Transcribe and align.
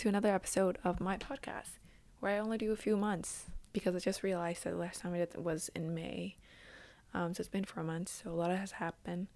to 0.00 0.08
another 0.08 0.34
episode 0.34 0.78
of 0.82 0.98
my 0.98 1.18
podcast 1.18 1.76
where 2.20 2.34
I 2.34 2.38
only 2.38 2.56
do 2.56 2.72
a 2.72 2.76
few 2.76 2.96
months 2.96 3.44
because 3.74 3.94
I 3.94 3.98
just 3.98 4.22
realized 4.22 4.64
that 4.64 4.70
the 4.70 4.78
last 4.78 5.02
time 5.02 5.12
I 5.12 5.18
did 5.18 5.34
it 5.34 5.42
was 5.42 5.68
in 5.74 5.94
May. 5.94 6.36
Um, 7.12 7.34
so 7.34 7.42
it's 7.42 7.50
been 7.50 7.64
four 7.64 7.82
months, 7.82 8.22
so 8.24 8.30
a 8.30 8.32
lot 8.32 8.50
has 8.50 8.72
happened. 8.72 9.26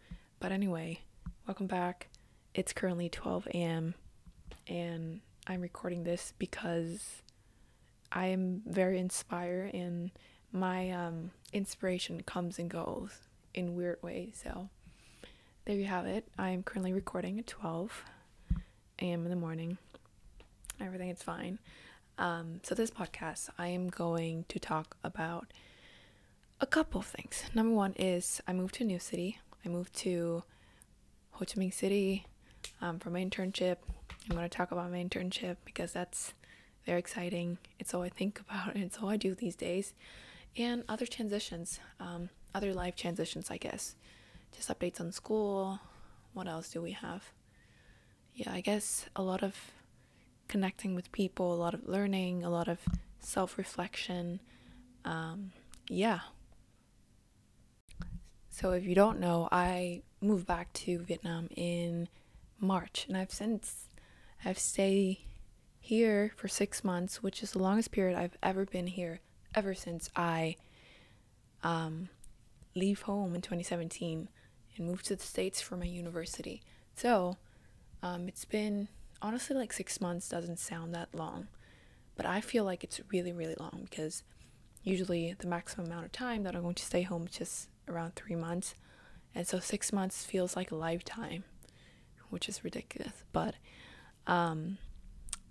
But 0.41 0.53
anyway, 0.53 1.01
welcome 1.47 1.67
back. 1.67 2.09
It's 2.55 2.73
currently 2.73 3.11
12 3.11 3.47
a.m. 3.49 3.95
and 4.67 5.21
I'm 5.47 5.61
recording 5.61 6.05
this 6.05 6.33
because 6.39 7.21
I 8.11 8.29
am 8.29 8.63
very 8.65 8.99
inspired 8.99 9.75
and 9.75 10.13
my 10.51 10.91
um, 10.93 11.33
inspiration 11.53 12.23
comes 12.23 12.59
and 12.59 12.71
goes 12.71 13.11
in 13.53 13.75
weird 13.75 14.03
ways. 14.03 14.41
So 14.43 14.71
there 15.67 15.77
you 15.77 15.85
have 15.85 16.07
it. 16.07 16.27
I 16.39 16.49
am 16.53 16.63
currently 16.63 16.95
recording 16.95 17.39
at 17.39 17.47
12 17.47 18.03
a.m. 19.03 19.25
in 19.25 19.31
the 19.31 19.37
morning. 19.37 19.77
Everything 20.81 21.11
is 21.11 21.23
fine. 21.23 21.59
Um, 22.19 22.61
so 22.63 22.75
this 22.75 22.91
podcast, 22.91 23.49
I 23.59 23.69
am 23.69 23.89
going 23.89 24.45
to 24.49 24.59
talk 24.59 24.97
about 25.03 25.53
a 26.61 26.67
couple 26.67 27.01
of 27.01 27.07
things. 27.07 27.45
Number 27.55 27.75
one 27.75 27.93
is 27.95 28.41
I 28.47 28.53
moved 28.53 28.75
to 28.77 28.85
a 28.85 28.87
new 28.87 28.99
city. 28.99 29.39
I 29.65 29.69
moved 29.69 29.95
to 29.97 30.43
Ho 31.33 31.45
Chi 31.45 31.61
Minh 31.61 31.73
City 31.73 32.27
um, 32.81 32.99
for 32.99 33.11
my 33.11 33.25
internship. 33.25 33.77
I'm 34.29 34.37
going 34.37 34.49
to 34.49 34.57
talk 34.57 34.71
about 34.71 34.91
my 34.91 35.03
internship 35.03 35.57
because 35.65 35.93
that's 35.93 36.35
very 36.87 36.99
exciting. 36.99 37.59
It's 37.79 37.95
all 37.95 38.03
I 38.03 38.09
think 38.09 38.41
about, 38.49 38.75
and 38.75 38.85
it's 38.85 38.99
all 38.99 39.09
I 39.09 39.17
do 39.17 39.35
these 39.35 39.57
days. 39.57 39.95
And 40.57 40.85
other 40.89 41.07
transitions, 41.07 41.81
um, 41.99 42.29
other 42.55 42.73
life 42.73 42.95
transitions, 42.95 43.51
I 43.51 43.57
guess. 43.57 43.97
Just 44.55 44.69
updates 44.69 45.01
on 45.01 45.11
school. 45.11 45.81
What 46.33 46.47
else 46.47 46.69
do 46.69 46.81
we 46.81 46.93
have? 46.93 47.33
Yeah, 48.35 48.53
I 48.53 48.61
guess 48.61 49.07
a 49.17 49.23
lot 49.23 49.43
of 49.43 49.57
connecting 50.49 50.95
with 50.95 51.11
people, 51.13 51.53
a 51.53 51.57
lot 51.57 51.75
of 51.75 51.89
learning, 51.89 52.45
a 52.45 52.51
lot 52.51 52.69
of 52.69 52.79
self 53.19 53.59
reflection. 53.59 54.41
Um, 55.05 55.53
yeah. 55.89 56.21
So, 58.51 58.73
if 58.73 58.85
you 58.85 58.95
don't 58.95 59.19
know, 59.19 59.49
I 59.51 60.03
moved 60.21 60.47
back 60.47 60.73
to 60.75 61.01
Vietnam 61.01 61.49
in 61.57 62.09
March, 62.61 63.07
and 63.09 63.17
I've 63.17 63.33
since 63.33 63.89
I've 64.45 64.59
stayed 64.59 65.19
here 65.81 66.33
for 66.37 66.49
six 66.49 66.85
months, 66.85 67.23
which 67.23 67.43
is 67.43 67.53
the 67.53 67.59
longest 67.59 67.91
period 67.91 68.17
I've 68.17 68.37
ever 68.43 68.65
been 68.65 68.87
here 68.87 69.21
ever 69.55 69.75
since 69.75 70.09
I 70.17 70.57
um, 71.63 72.09
leave 72.75 73.03
home 73.03 73.35
in 73.35 73.41
2017 73.41 74.29
and 74.77 74.87
moved 74.87 75.07
to 75.07 75.17
the 75.17 75.23
states 75.23 75.61
for 75.61 75.77
my 75.77 75.85
university. 75.85 76.63
So, 76.97 77.37
um, 78.03 78.29
it's 78.29 78.45
been 78.45 78.89
honestly 79.25 79.57
like 79.57 79.73
six 79.73 80.03
months 80.03 80.29
doesn't 80.29 80.59
sound 80.59 80.95
that 80.95 81.09
long, 81.15 81.49
but 82.15 82.27
I 82.27 82.43
feel 82.43 82.63
like 82.63 82.85
it's 82.85 83.01
really 83.11 83.33
really 83.33 83.57
long 83.59 83.87
because 83.89 84.23
usually 84.83 85.35
the 85.39 85.47
maximum 85.47 85.87
amount 85.87 86.05
of 86.05 86.13
time 86.13 86.43
that 86.43 86.55
I'm 86.55 86.63
going 86.63 86.75
to 86.75 86.85
stay 86.85 87.03
home 87.03 87.27
is 87.27 87.39
just 87.39 87.69
around 87.89 88.15
three 88.15 88.37
months, 88.37 88.75
and 89.35 89.47
so 89.47 89.59
six 89.59 89.93
months 89.93 90.27
feels 90.27 90.57
like 90.57 90.71
a 90.71 90.77
lifetime, 90.77 91.45
which 92.29 92.49
is 92.49 92.63
ridiculous. 92.63 93.25
But 93.33 93.55
um, 94.27 94.77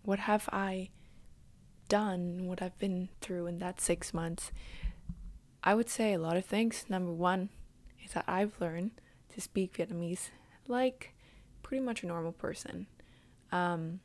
what 0.03 0.19
have 0.19 0.47
I 0.51 0.89
done? 1.89 2.45
What 2.45 2.61
I've 2.61 2.77
been 2.77 3.09
through 3.21 3.47
in 3.47 3.57
that 3.57 3.81
six 3.81 4.13
months? 4.13 4.51
I 5.63 5.73
would 5.73 5.89
say 5.89 6.13
a 6.13 6.19
lot 6.19 6.37
of 6.37 6.45
things. 6.45 6.85
Number 6.89 7.11
one 7.11 7.49
is 8.05 8.11
that 8.11 8.25
I've 8.27 8.53
learned 8.61 8.91
to 9.33 9.41
speak 9.41 9.77
Vietnamese 9.77 10.29
like 10.67 11.15
pretty 11.63 11.83
much 11.83 12.03
a 12.03 12.07
normal 12.07 12.33
person. 12.33 12.85
Um, 13.53 13.99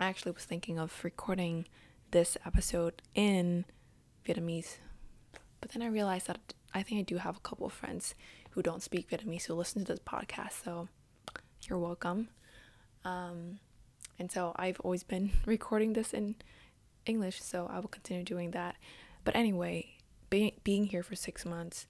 I 0.00 0.06
actually 0.06 0.32
was 0.32 0.44
thinking 0.44 0.80
of 0.80 1.04
recording 1.04 1.66
this 2.10 2.36
episode 2.44 3.02
in 3.14 3.66
Vietnamese, 4.26 4.78
but 5.60 5.70
then 5.70 5.80
I 5.80 5.86
realized 5.86 6.26
that 6.26 6.54
I 6.74 6.82
think 6.82 6.98
I 6.98 7.02
do 7.04 7.18
have 7.18 7.36
a 7.36 7.40
couple 7.40 7.68
of 7.68 7.72
friends 7.72 8.16
who 8.50 8.62
don't 8.62 8.82
speak 8.82 9.08
Vietnamese 9.08 9.44
who 9.44 9.54
listen 9.54 9.84
to 9.84 9.92
this 9.92 10.00
podcast, 10.00 10.64
so 10.64 10.88
you're 11.68 11.78
welcome. 11.78 12.30
Um, 13.04 13.60
and 14.18 14.32
so 14.32 14.52
I've 14.56 14.80
always 14.80 15.04
been 15.04 15.30
recording 15.46 15.92
this 15.92 16.12
in 16.12 16.34
English, 17.06 17.40
so 17.40 17.68
I 17.72 17.78
will 17.78 17.88
continue 17.88 18.24
doing 18.24 18.50
that. 18.50 18.74
But 19.22 19.36
anyway, 19.36 19.98
be- 20.30 20.58
being 20.64 20.86
here 20.86 21.04
for 21.04 21.14
six 21.14 21.46
months, 21.46 21.86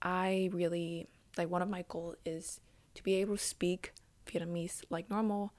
I 0.00 0.48
really 0.50 1.08
like 1.36 1.50
one 1.50 1.60
of 1.60 1.68
my 1.68 1.84
goals 1.86 2.16
is 2.24 2.62
to 2.94 3.02
be 3.02 3.16
able 3.16 3.36
to 3.36 3.44
speak 3.44 3.92
Vietnamese 4.26 4.82
like 4.88 5.10
normal. 5.10 5.52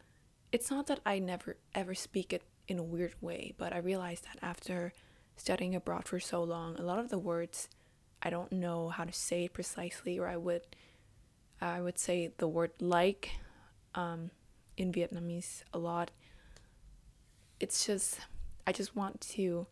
It's 0.58 0.72
not 0.72 0.88
that 0.88 1.02
I 1.06 1.20
never 1.20 1.56
ever 1.76 1.94
speak 1.94 2.34
it 2.34 2.42
in 2.68 2.80
a 2.80 2.84
weird 2.84 3.14
way, 3.22 3.54
but 3.60 3.74
I 3.74 3.78
realized 3.78 4.24
that 4.24 4.40
after 4.42 4.92
studying 5.36 5.76
abroad 5.76 6.08
for 6.08 6.20
so 6.20 6.42
long, 6.42 6.76
a 6.78 6.82
lot 6.82 6.98
of 6.98 7.10
the 7.10 7.20
words 7.20 7.70
I 8.24 8.32
don't 8.32 8.52
know 8.52 8.90
how 8.90 9.04
to 9.04 9.14
say 9.14 9.44
it 9.44 9.54
precisely, 9.54 10.18
or 10.18 10.28
I 10.28 10.36
would 10.36 10.64
I 11.62 11.80
would 11.80 12.00
say 12.00 12.32
the 12.40 12.48
word 12.48 12.72
like 12.80 13.34
um, 13.94 14.32
in 14.78 14.92
Vietnamese 14.92 15.62
a 15.76 15.78
lot. 15.78 16.10
It's 17.60 17.86
just 17.86 18.22
I 18.66 18.72
just 18.72 18.96
want 18.96 19.22
to 19.36 19.68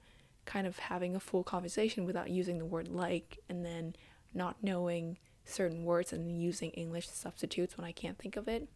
kind 0.46 0.68
of 0.68 0.78
having 0.78 1.16
a 1.16 1.20
full 1.20 1.44
conversation 1.44 2.06
without 2.06 2.30
using 2.30 2.60
the 2.60 2.72
word 2.74 2.90
like 2.90 3.40
and 3.50 3.66
then 3.66 3.96
not 4.36 4.58
knowing 4.62 5.18
certain 5.46 5.84
words 5.84 6.14
and 6.14 6.40
using 6.40 6.70
English 6.74 7.10
substitutes 7.10 7.76
when 7.76 7.86
I 7.86 7.92
can't 7.92 8.20
think 8.20 8.36
of 8.36 8.48
it. 8.48 8.70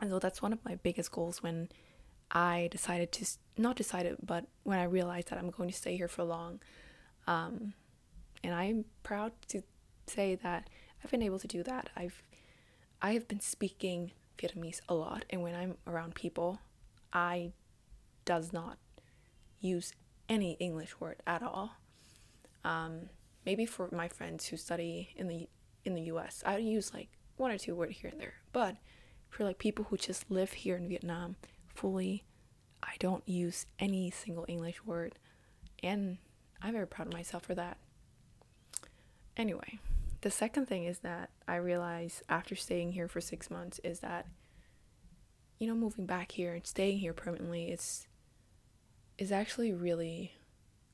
And 0.00 0.10
so 0.10 0.18
that's 0.18 0.42
one 0.42 0.52
of 0.52 0.64
my 0.64 0.74
biggest 0.76 1.10
goals 1.10 1.42
when 1.42 1.68
I 2.30 2.68
decided 2.70 3.12
to 3.12 3.26
not 3.56 3.76
decided, 3.76 4.16
but 4.22 4.46
when 4.64 4.78
I 4.78 4.84
realized 4.84 5.28
that 5.30 5.38
I'm 5.38 5.50
going 5.50 5.70
to 5.70 5.76
stay 5.76 5.96
here 5.96 6.08
for 6.08 6.24
long. 6.24 6.60
Um, 7.26 7.72
and 8.44 8.54
I'm 8.54 8.84
proud 9.02 9.32
to 9.48 9.62
say 10.06 10.34
that 10.36 10.68
I've 11.02 11.10
been 11.10 11.22
able 11.22 11.38
to 11.38 11.48
do 11.48 11.62
that. 11.62 11.90
I've 11.96 12.22
I 13.02 13.12
have 13.12 13.28
been 13.28 13.40
speaking 13.40 14.12
Vietnamese 14.38 14.80
a 14.88 14.94
lot, 14.94 15.24
and 15.30 15.42
when 15.42 15.54
I'm 15.54 15.76
around 15.86 16.14
people, 16.14 16.60
I 17.12 17.52
does 18.24 18.52
not 18.52 18.78
use 19.60 19.92
any 20.28 20.52
English 20.54 20.98
word 20.98 21.16
at 21.26 21.42
all. 21.42 21.76
Um, 22.64 23.10
maybe 23.44 23.66
for 23.66 23.88
my 23.92 24.08
friends 24.08 24.46
who 24.46 24.56
study 24.56 25.10
in 25.16 25.28
the 25.28 25.48
in 25.84 25.94
the 25.94 26.02
U.S., 26.02 26.42
I 26.44 26.58
use 26.58 26.92
like 26.92 27.08
one 27.36 27.50
or 27.50 27.58
two 27.58 27.74
word 27.74 27.92
here 27.92 28.10
and 28.10 28.20
there, 28.20 28.34
but 28.52 28.76
for 29.36 29.44
like 29.44 29.58
people 29.58 29.84
who 29.90 29.98
just 29.98 30.30
live 30.30 30.52
here 30.54 30.76
in 30.76 30.88
Vietnam 30.88 31.36
fully, 31.74 32.24
I 32.82 32.94
don't 32.98 33.28
use 33.28 33.66
any 33.78 34.10
single 34.10 34.46
English 34.48 34.82
word, 34.86 35.14
and 35.82 36.16
I'm 36.62 36.72
very 36.72 36.86
proud 36.86 37.08
of 37.08 37.12
myself 37.12 37.42
for 37.42 37.54
that. 37.54 37.76
Anyway, 39.36 39.78
the 40.22 40.30
second 40.30 40.64
thing 40.64 40.86
is 40.86 41.00
that 41.00 41.28
I 41.46 41.56
realized 41.56 42.22
after 42.30 42.56
staying 42.56 42.92
here 42.92 43.08
for 43.08 43.20
six 43.20 43.50
months 43.50 43.78
is 43.84 44.00
that, 44.00 44.26
you 45.58 45.66
know, 45.66 45.74
moving 45.74 46.06
back 46.06 46.32
here 46.32 46.54
and 46.54 46.66
staying 46.66 47.00
here 47.00 47.12
permanently 47.12 47.70
is 47.70 48.06
is 49.18 49.30
actually 49.30 49.74
really 49.74 50.32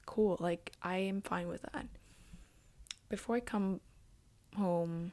cool. 0.04 0.36
Like 0.40 0.72
I 0.82 0.96
am 0.96 1.22
fine 1.22 1.46
with 1.46 1.62
that. 1.72 1.86
Before 3.08 3.36
I 3.36 3.40
come 3.40 3.80
home 4.56 5.12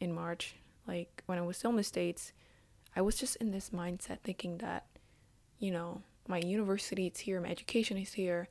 in 0.00 0.14
March, 0.14 0.54
like 0.88 1.22
when 1.26 1.36
I 1.36 1.42
was 1.42 1.58
still 1.58 1.70
in 1.70 1.76
the 1.76 1.82
States, 1.82 2.32
I 2.94 3.00
was 3.00 3.16
just 3.16 3.36
in 3.36 3.50
this 3.50 3.70
mindset 3.70 4.20
thinking 4.20 4.58
that, 4.58 4.86
you 5.58 5.70
know, 5.70 6.02
my 6.28 6.38
university 6.38 7.06
is 7.06 7.20
here, 7.20 7.40
my 7.40 7.48
education 7.48 7.96
is 7.96 8.12
here. 8.12 8.48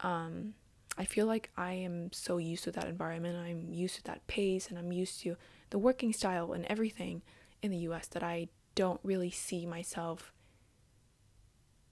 Um, 0.00 0.54
I 0.96 1.04
feel 1.04 1.26
like 1.26 1.50
I 1.56 1.72
am 1.72 2.12
so 2.12 2.38
used 2.38 2.64
to 2.64 2.72
that 2.72 2.86
environment. 2.86 3.36
I'm 3.36 3.72
used 3.72 3.96
to 3.96 4.04
that 4.04 4.26
pace 4.26 4.68
and 4.68 4.78
I'm 4.78 4.92
used 4.92 5.20
to 5.22 5.36
the 5.70 5.78
working 5.78 6.12
style 6.12 6.52
and 6.52 6.64
everything 6.66 7.22
in 7.62 7.70
the 7.70 7.78
US 7.78 8.06
that 8.08 8.22
I 8.22 8.48
don't 8.74 9.00
really 9.02 9.30
see 9.30 9.66
myself 9.66 10.32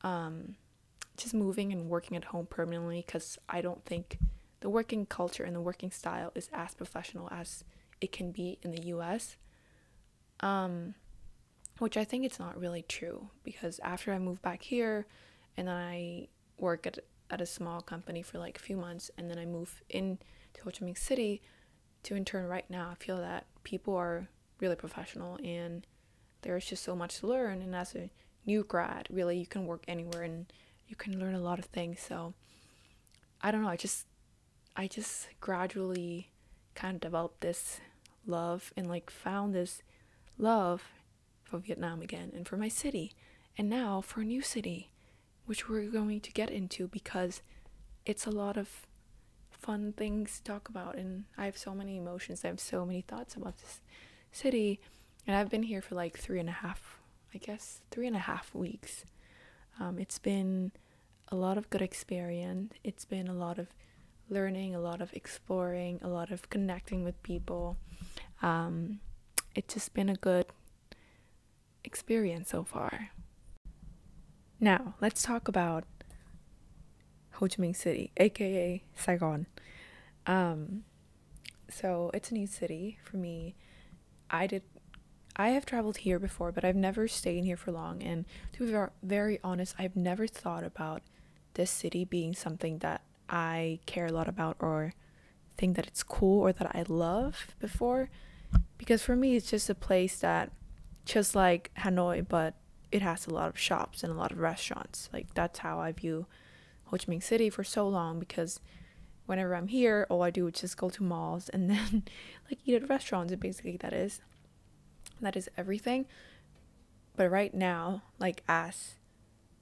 um, 0.03 0.57
just 1.17 1.35
moving 1.35 1.73
and 1.73 1.89
working 1.89 2.17
at 2.17 2.25
home 2.25 2.47
permanently 2.47 3.03
because 3.05 3.39
I 3.49 3.61
don't 3.61 3.85
think 3.85 4.19
the 4.61 4.71
working 4.71 5.07
culture 5.07 5.45
and 5.45 5.55
the 5.55 5.61
working 5.61 5.91
style 5.91 6.33
is 6.35 6.49
as 6.53 6.75
professional 6.75 7.29
as 7.31 7.65
it 8.01 8.13
can 8.13 8.31
be 8.31 8.59
in 8.63 8.71
the 8.71 8.83
US. 8.87 9.37
Um, 10.41 10.95
which 11.79 11.97
I 11.97 12.05
think 12.05 12.25
it's 12.25 12.39
not 12.39 12.59
really 12.59 12.83
true 12.83 13.31
because 13.45 13.81
after 13.83 14.13
I 14.13 14.19
moved 14.19 14.43
back 14.43 14.63
here 14.63 15.07
and 15.57 15.69
then 15.69 15.77
I 15.77 16.29
work 16.59 16.87
at 16.87 16.99
at 17.31 17.41
a 17.41 17.47
small 17.47 17.81
company 17.81 18.23
for 18.23 18.39
like 18.39 18.57
a 18.57 18.63
few 18.63 18.77
months 18.77 19.11
and 19.19 19.31
then 19.31 19.39
I 19.39 19.45
move 19.45 19.83
in 19.91 20.19
to 20.55 20.63
Ho 20.63 20.71
Chi 20.71 20.85
Minh 20.85 20.97
City 20.97 21.43
to 22.05 22.17
intern 22.17 22.47
right 22.47 22.69
now, 22.71 22.91
I 22.91 22.95
feel 22.95 23.19
that 23.19 23.47
people 23.65 23.95
are 23.97 24.29
really 24.61 24.77
professional 24.77 25.39
and 25.45 25.87
there's 26.43 26.65
just 26.65 26.83
so 26.83 26.97
much 26.97 27.19
to 27.19 27.27
learn 27.27 27.61
and 27.61 27.75
as 27.75 27.95
a 27.95 28.11
new 28.47 28.65
grad, 28.65 29.09
really 29.11 29.37
you 29.37 29.47
can 29.47 29.67
work 29.67 29.85
anywhere 29.87 30.23
and 30.23 30.47
you 30.87 30.97
can 30.97 31.19
learn 31.21 31.35
a 31.35 31.41
lot 31.41 31.59
of 31.59 31.67
things. 31.67 32.01
So 32.01 32.35
I 33.43 33.51
don't 33.51 33.63
know, 33.63 33.69
I 33.69 33.77
just 33.77 34.07
I 34.77 34.87
just 34.87 35.29
gradually 35.41 36.31
kind 36.75 36.95
of 36.95 37.01
developed 37.01 37.41
this 37.41 37.81
love 38.27 38.73
and 38.77 38.89
like 38.89 39.11
found 39.11 39.55
this 39.55 39.83
love 40.39 40.83
for 41.49 41.59
Vietnam 41.59 42.03
again 42.03 42.33
and 42.35 42.47
for 42.47 42.57
my 42.57 42.69
city. 42.69 43.15
And 43.57 43.69
now 43.69 44.01
for 44.01 44.21
a 44.21 44.25
new 44.25 44.43
city, 44.43 44.91
which 45.47 45.69
we're 45.69 45.91
going 45.91 46.21
to 46.21 46.33
get 46.33 46.51
into 46.51 46.87
because 46.87 47.43
it's 48.05 48.27
a 48.27 48.31
lot 48.31 48.57
of 48.57 48.87
fun 49.51 49.93
things 49.93 50.39
to 50.39 50.45
talk 50.45 50.69
about. 50.69 50.95
And 50.97 51.25
I 51.37 51.47
have 51.47 51.59
so 51.59 51.75
many 51.75 51.97
emotions, 51.97 52.45
I 52.45 52.49
have 52.49 52.61
so 52.61 52.85
many 52.85 53.01
thoughts 53.01 53.35
about 53.35 53.59
this 53.59 53.81
city. 54.31 54.81
And 55.27 55.37
I've 55.37 55.51
been 55.51 55.65
here 55.65 55.83
for 55.83 55.95
like 55.95 56.19
three 56.19 56.41
and 56.41 56.49
a 56.49 56.53
half, 56.53 56.99
I 57.35 57.39
guess, 57.39 57.81
three 57.91 58.07
and 58.07 58.17
a 58.17 58.21
half 58.21 58.55
weeks. 58.55 59.05
Um, 59.81 59.99
it's 59.99 60.19
been 60.19 60.73
a 61.29 61.37
lot 61.37 61.59
of 61.59 61.71
good 61.71 61.83
experience. 61.83 62.75
It's 62.85 63.05
been 63.05 63.29
a 63.29 63.35
lot 63.35 63.59
of 63.59 63.69
learning, 64.31 64.75
a 64.75 64.81
lot 64.81 65.01
of 65.01 65.13
exploring, 65.13 66.01
a 66.03 66.09
lot 66.09 66.31
of 66.31 66.49
connecting 66.51 67.05
with 67.05 67.23
people. 67.23 67.77
Um, 68.43 69.01
it's 69.55 69.75
just 69.75 69.95
been 69.95 70.09
a 70.09 70.15
good 70.15 70.47
experience 71.85 72.51
so 72.51 72.65
far. 72.65 73.11
Now, 74.61 74.95
let's 75.01 75.23
talk 75.23 75.49
about 75.49 75.85
Ho 77.35 77.47
Chi 77.47 77.57
Minh 77.57 77.77
City, 77.77 78.11
aka 78.17 78.83
Saigon. 78.97 79.47
Um, 80.27 80.85
so 81.71 82.11
it's 82.13 82.31
a 82.31 82.35
new 82.35 82.47
city 82.47 82.99
for 83.05 83.17
me. 83.17 83.55
I 84.31 84.47
did 84.47 84.63
I 85.41 85.51
have 85.51 85.65
traveled 85.65 85.99
here 85.99 86.19
before, 86.19 86.51
but 86.51 86.65
I've 86.65 86.75
never 86.75 87.07
stayed 87.07 87.45
here 87.45 87.57
for 87.57 87.71
long. 87.71 88.03
And 88.03 88.25
to 88.55 88.67
be 88.67 89.07
very 89.07 89.39
honest, 89.45 89.77
I've 89.79 89.95
never 89.95 90.27
thought 90.27 90.65
about 90.65 91.03
this 91.55 91.71
city 91.71 92.05
being 92.05 92.35
something 92.35 92.79
that 92.79 93.03
I 93.29 93.79
care 93.87 94.07
a 94.07 94.13
lot 94.13 94.27
about 94.27 94.57
or 94.59 94.95
think 95.57 95.77
that 95.77 95.87
it's 95.87 96.03
cool 96.03 96.41
or 96.41 96.53
that 96.53 96.75
I 96.75 96.85
love 96.89 97.55
before. 97.61 98.11
Because 98.79 99.03
for 99.03 99.15
me, 99.15 99.37
it's 99.37 99.51
just 99.51 99.71
a 99.71 99.77
place 99.77 100.19
that, 100.19 100.51
just 101.09 101.35
like 101.35 101.71
Hanoi, 101.79 102.27
but 102.29 102.55
it 102.93 103.03
has 103.03 103.27
a 103.27 103.31
lot 103.31 103.49
of 103.49 103.59
shops 103.59 104.03
and 104.03 104.13
a 104.13 104.17
lot 104.17 104.31
of 104.31 104.39
restaurants. 104.39 105.09
Like, 105.13 105.33
that's 105.35 105.61
how 105.61 105.81
I 105.81 105.93
view 105.93 106.27
Ho 106.85 106.97
Chi 106.97 107.05
Minh 107.07 107.23
City 107.23 107.51
for 107.51 107.65
so 107.65 107.89
long 107.89 108.19
because 108.19 108.61
whenever 109.27 109.55
I'm 109.55 109.69
here, 109.69 110.07
all 110.11 110.23
I 110.23 110.31
do 110.31 110.47
is 110.47 110.55
just 110.55 110.77
go 110.77 110.91
to 110.91 111.03
malls 111.03 111.49
and 111.49 111.71
then 111.71 112.05
like 112.51 112.59
eat 112.65 112.83
at 112.83 112.89
restaurants. 112.89 113.33
And 113.33 113.41
basically, 113.41 113.79
that 113.79 113.93
is 113.93 114.21
that 115.21 115.37
is 115.37 115.49
everything. 115.57 116.07
But 117.17 117.31
right 117.31 117.55
now, 117.55 118.03
like 118.19 118.43
as 118.47 118.97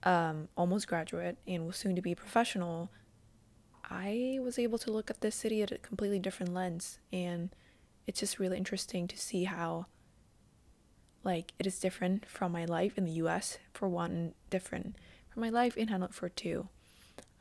um, 0.02 0.48
almost 0.56 0.88
graduate 0.88 1.38
and 1.46 1.64
will 1.64 1.72
soon 1.72 1.96
to 1.96 2.02
be 2.02 2.14
professional, 2.14 2.90
I 3.88 4.38
was 4.43 4.58
able 4.58 4.78
to 4.78 4.90
look 4.90 5.10
at 5.10 5.20
this 5.20 5.37
city 5.37 5.62
at 5.62 5.70
a 5.70 5.78
completely 5.78 6.19
different 6.19 6.52
lens, 6.52 6.98
and 7.12 7.50
it's 8.06 8.20
just 8.20 8.40
really 8.40 8.56
interesting 8.56 9.06
to 9.08 9.16
see 9.16 9.44
how 9.44 9.87
like 11.26 11.52
it 11.58 11.67
is 11.67 11.81
different 11.81 12.25
from 12.25 12.52
my 12.52 12.64
life 12.64 12.96
in 12.96 13.05
the 13.05 13.19
U.S. 13.23 13.58
for 13.75 13.88
one, 13.88 14.32
different 14.49 14.94
from 15.28 15.40
my 15.40 15.50
life 15.50 15.76
in 15.76 15.88
Hanoi 15.88 16.14
for 16.14 16.28
two. 16.28 16.69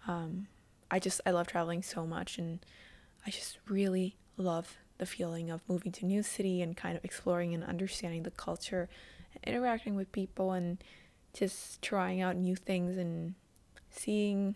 Um, 0.07 0.47
I 0.89 0.97
just 0.97 1.21
I 1.23 1.29
love 1.29 1.45
traveling 1.45 1.83
so 1.83 2.05
much, 2.05 2.39
and 2.39 2.65
I 3.25 3.29
just 3.29 3.59
really 3.69 4.15
love 4.37 4.77
the 4.97 5.05
feeling 5.05 5.51
of 5.51 5.61
moving 5.67 5.91
to 5.91 6.05
new 6.05 6.23
city 6.23 6.63
and 6.63 6.75
kind 6.75 6.97
of 6.97 7.05
exploring 7.05 7.53
and 7.53 7.63
understanding 7.63 8.23
the 8.23 8.31
culture, 8.31 8.89
and 9.35 9.55
interacting 9.55 9.95
with 9.95 10.11
people, 10.11 10.51
and 10.51 10.83
just 11.33 11.79
trying 11.83 12.21
out 12.21 12.35
new 12.35 12.55
things 12.55 12.97
and 12.97 13.35
seeing 13.91 14.55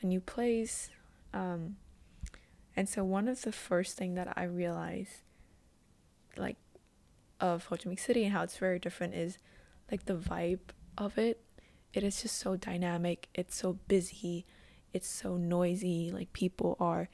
a 0.00 0.06
new 0.06 0.20
place. 0.20 0.88
Um, 1.34 1.76
and 2.74 2.88
so 2.88 3.04
one 3.04 3.28
of 3.28 3.42
the 3.42 3.52
first 3.52 3.98
thing 3.98 4.14
that 4.14 4.32
I 4.36 4.44
realized, 4.44 5.22
like, 6.38 6.56
of 7.48 7.66
Ho 7.66 7.76
Chi 7.76 7.90
Minh 7.90 8.00
City 8.08 8.22
and 8.24 8.32
how 8.32 8.42
it's 8.42 8.56
very 8.66 8.78
different 8.78 9.14
is, 9.14 9.32
like, 9.90 10.02
the 10.06 10.16
vibe 10.30 10.66
of 10.96 11.18
it. 11.18 11.36
It 11.92 12.02
is 12.02 12.22
just 12.22 12.36
so 12.38 12.56
dynamic. 12.56 13.28
It's 13.34 13.56
so 13.56 13.78
busy. 13.86 14.46
It's 14.92 15.08
so 15.08 15.36
noisy. 15.36 16.10
Like 16.12 16.32
people 16.32 16.76
are, 16.80 17.08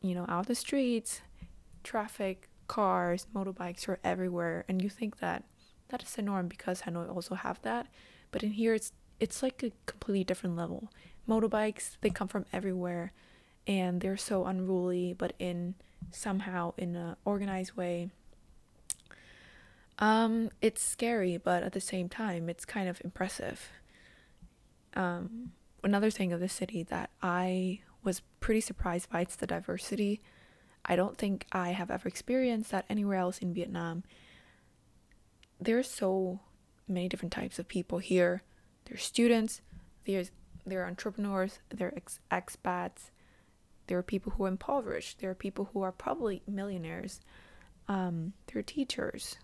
you 0.00 0.14
know, 0.14 0.26
out 0.28 0.46
the 0.46 0.54
streets 0.54 1.20
traffic, 1.84 2.48
cars, 2.66 3.26
motorbikes 3.34 3.88
are 3.88 3.98
everywhere, 4.04 4.64
and 4.68 4.82
you 4.82 4.90
think 4.90 5.18
that 5.20 5.44
that 5.88 6.02
is 6.02 6.14
the 6.14 6.22
norm 6.22 6.48
because 6.48 6.82
Hanoi 6.82 7.08
also 7.08 7.34
have 7.34 7.62
that, 7.62 7.86
but 8.30 8.42
in 8.42 8.52
here 8.52 8.74
it's 8.74 8.92
it's 9.20 9.42
like 9.42 9.62
a 9.62 9.72
completely 9.86 10.24
different 10.24 10.56
level. 10.56 10.90
Motorbikes 11.28 11.96
they 12.00 12.10
come 12.10 12.28
from 12.28 12.44
everywhere, 12.52 13.12
and 13.66 14.00
they're 14.00 14.16
so 14.16 14.44
unruly, 14.44 15.14
but 15.16 15.32
in 15.38 15.74
somehow 16.10 16.74
in 16.76 16.94
a 16.96 17.16
organized 17.24 17.76
way. 17.76 18.10
Um, 19.98 20.50
it's 20.60 20.82
scary, 20.82 21.36
but 21.36 21.62
at 21.62 21.72
the 21.72 21.80
same 21.80 22.08
time, 22.08 22.48
it's 22.48 22.64
kind 22.64 22.88
of 22.88 23.00
impressive. 23.04 23.68
Um, 24.94 25.52
another 25.82 26.10
thing 26.10 26.32
of 26.32 26.40
the 26.40 26.48
city 26.48 26.82
that 26.84 27.10
I 27.22 27.80
was 28.04 28.22
pretty 28.40 28.60
surprised 28.60 29.10
by 29.10 29.22
it's 29.22 29.36
the 29.36 29.46
diversity 29.46 30.20
I 30.88 30.96
don't 30.96 31.18
think 31.18 31.46
I 31.52 31.70
have 31.70 31.90
ever 31.90 32.08
experienced 32.08 32.70
that 32.70 32.86
anywhere 32.88 33.18
else 33.18 33.38
in 33.38 33.52
Vietnam. 33.52 34.04
There's 35.60 35.88
so 35.88 36.40
many 36.88 37.08
different 37.08 37.32
types 37.32 37.58
of 37.58 37.68
people 37.68 37.98
here. 37.98 38.42
There's 38.86 39.02
students, 39.02 39.60
there's 40.06 40.30
there 40.66 40.82
are 40.82 40.86
entrepreneurs, 40.86 41.60
there 41.68 41.88
are 41.88 41.94
ex- 41.96 42.20
expats, 42.30 43.10
there 43.86 43.98
are 43.98 44.02
people 44.02 44.32
who 44.32 44.44
are 44.44 44.48
impoverished, 44.48 45.20
there 45.20 45.30
are 45.30 45.34
people 45.34 45.70
who 45.72 45.82
are 45.82 45.92
probably 45.92 46.42
millionaires, 46.46 47.20
um, 47.86 48.34
there 48.46 48.60
are 48.60 48.62
teachers, 48.62 49.38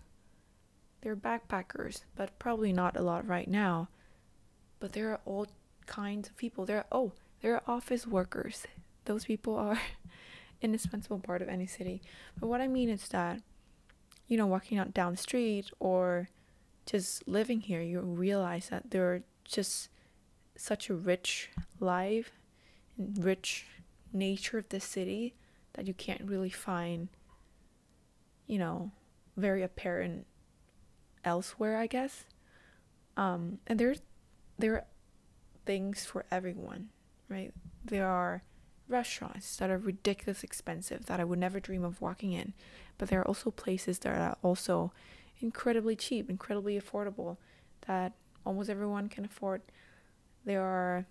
there 1.05 1.13
are 1.13 1.15
backpackers, 1.15 2.01
but 2.15 2.39
probably 2.39 2.73
not 2.73 2.97
a 2.97 3.01
lot 3.03 3.27
right 3.27 3.47
now. 3.47 3.89
But 4.79 4.93
there 4.93 5.11
are 5.11 5.19
all 5.23 5.45
kinds 5.85 6.27
of 6.27 6.35
people. 6.35 6.65
There 6.65 6.77
are, 6.77 6.85
oh, 6.91 7.11
there 7.41 7.53
are 7.53 7.61
office 7.67 8.07
workers. 8.07 8.65
Those 9.05 9.25
people 9.25 9.55
are 9.55 9.79
indispensable 10.63 11.19
part 11.19 11.43
of 11.43 11.47
any 11.47 11.67
city. 11.67 12.01
But 12.39 12.47
what 12.47 12.59
I 12.59 12.67
mean 12.67 12.89
is 12.89 13.07
that, 13.09 13.43
you 14.27 14.35
know, 14.35 14.47
walking 14.47 14.79
out 14.79 14.95
down 14.95 15.11
the 15.11 15.17
street 15.17 15.69
or 15.79 16.29
just 16.87 17.27
living 17.27 17.59
here, 17.59 17.83
you 17.83 17.99
realize 18.01 18.69
that 18.69 18.89
there 18.89 19.05
are 19.13 19.21
just 19.43 19.89
such 20.57 20.89
a 20.89 20.95
rich 20.95 21.51
life 21.79 22.31
and 22.97 23.23
rich 23.23 23.67
nature 24.11 24.57
of 24.57 24.69
the 24.69 24.79
city 24.79 25.35
that 25.73 25.85
you 25.85 25.93
can't 25.93 26.23
really 26.23 26.49
find, 26.49 27.09
you 28.47 28.57
know, 28.57 28.91
very 29.37 29.61
apparent 29.61 30.25
elsewhere, 31.25 31.77
I 31.77 31.87
guess. 31.87 32.25
Um, 33.17 33.59
and 33.67 33.79
there's 33.79 34.01
there 34.57 34.73
are 34.75 34.85
things 35.65 36.05
for 36.05 36.25
everyone, 36.31 36.89
right? 37.27 37.53
There 37.83 38.07
are 38.07 38.43
restaurants 38.87 39.55
that 39.57 39.69
are 39.69 39.77
ridiculous 39.77 40.43
expensive 40.43 41.07
that 41.07 41.19
I 41.19 41.23
would 41.23 41.39
never 41.39 41.59
dream 41.59 41.83
of 41.83 42.01
walking 42.01 42.31
in. 42.33 42.53
But 42.97 43.09
there 43.09 43.19
are 43.19 43.27
also 43.27 43.51
places 43.51 43.99
that 43.99 44.09
are 44.09 44.37
also 44.41 44.93
incredibly 45.39 45.95
cheap, 45.95 46.29
incredibly 46.29 46.79
affordable 46.79 47.37
that 47.87 48.13
almost 48.45 48.69
everyone 48.69 49.09
can 49.09 49.25
afford. 49.25 49.61
There 50.45 50.61
are 50.61 51.05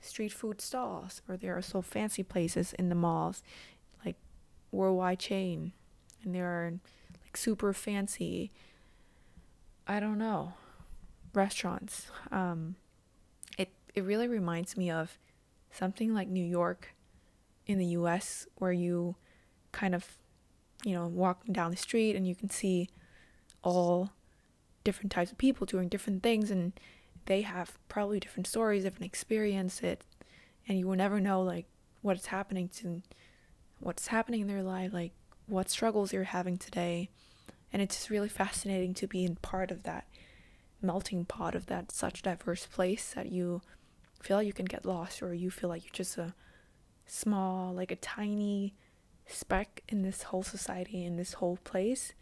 street 0.00 0.32
food 0.32 0.60
stalls, 0.60 1.22
or 1.28 1.36
there 1.36 1.56
are 1.56 1.62
so 1.62 1.80
fancy 1.82 2.22
places 2.22 2.74
in 2.74 2.88
the 2.90 2.94
malls, 2.94 3.42
like 4.04 4.16
worldwide 4.70 5.18
chain, 5.18 5.72
and 6.22 6.34
there 6.34 6.46
are 6.46 6.72
like 7.24 7.36
super 7.36 7.72
fancy. 7.72 8.52
I 9.86 10.00
don't 10.00 10.18
know, 10.18 10.54
restaurants. 11.34 12.08
Um, 12.32 12.76
it 13.58 13.70
it 13.94 14.02
really 14.02 14.28
reminds 14.28 14.76
me 14.76 14.90
of 14.90 15.18
something 15.70 16.14
like 16.14 16.28
New 16.28 16.44
York 16.44 16.94
in 17.66 17.78
the 17.78 17.86
US 17.86 18.46
where 18.56 18.72
you 18.72 19.16
kind 19.72 19.94
of, 19.94 20.06
you 20.84 20.94
know, 20.94 21.06
walking 21.06 21.52
down 21.52 21.70
the 21.70 21.76
street 21.76 22.16
and 22.16 22.26
you 22.26 22.34
can 22.34 22.48
see 22.50 22.88
all 23.62 24.10
different 24.84 25.10
types 25.10 25.32
of 25.32 25.38
people 25.38 25.66
doing 25.66 25.88
different 25.88 26.22
things 26.22 26.50
and 26.50 26.72
they 27.26 27.40
have 27.42 27.78
probably 27.88 28.20
different 28.20 28.46
stories, 28.46 28.84
different 28.84 29.06
experiences, 29.06 29.98
and 30.68 30.78
you 30.78 30.86
will 30.86 30.96
never 30.96 31.20
know 31.20 31.42
like 31.42 31.66
what's 32.02 32.26
happening 32.26 32.68
to 32.68 33.02
what's 33.80 34.08
happening 34.08 34.42
in 34.42 34.46
their 34.46 34.62
life, 34.62 34.92
like 34.92 35.12
what 35.46 35.70
struggles 35.70 36.12
you're 36.12 36.24
having 36.24 36.56
today. 36.58 37.08
And 37.74 37.82
it's 37.82 37.96
just 37.96 38.08
really 38.08 38.28
fascinating 38.28 38.94
to 38.94 39.08
be 39.08 39.24
in 39.24 39.34
part 39.34 39.72
of 39.72 39.82
that 39.82 40.06
melting 40.80 41.24
pot 41.24 41.56
of 41.56 41.66
that 41.66 41.90
such 41.90 42.22
diverse 42.22 42.66
place 42.66 43.14
that 43.14 43.32
you 43.32 43.62
feel 44.22 44.36
like 44.36 44.46
you 44.46 44.52
can 44.52 44.64
get 44.64 44.86
lost 44.86 45.20
or 45.24 45.34
you 45.34 45.50
feel 45.50 45.68
like 45.68 45.82
you're 45.82 45.90
just 45.92 46.16
a 46.16 46.34
small, 47.04 47.74
like 47.74 47.90
a 47.90 47.96
tiny 47.96 48.74
speck 49.26 49.82
in 49.88 50.02
this 50.02 50.22
whole 50.22 50.44
society, 50.44 51.04
in 51.04 51.16
this 51.16 51.32
whole 51.32 51.58
place, 51.64 52.12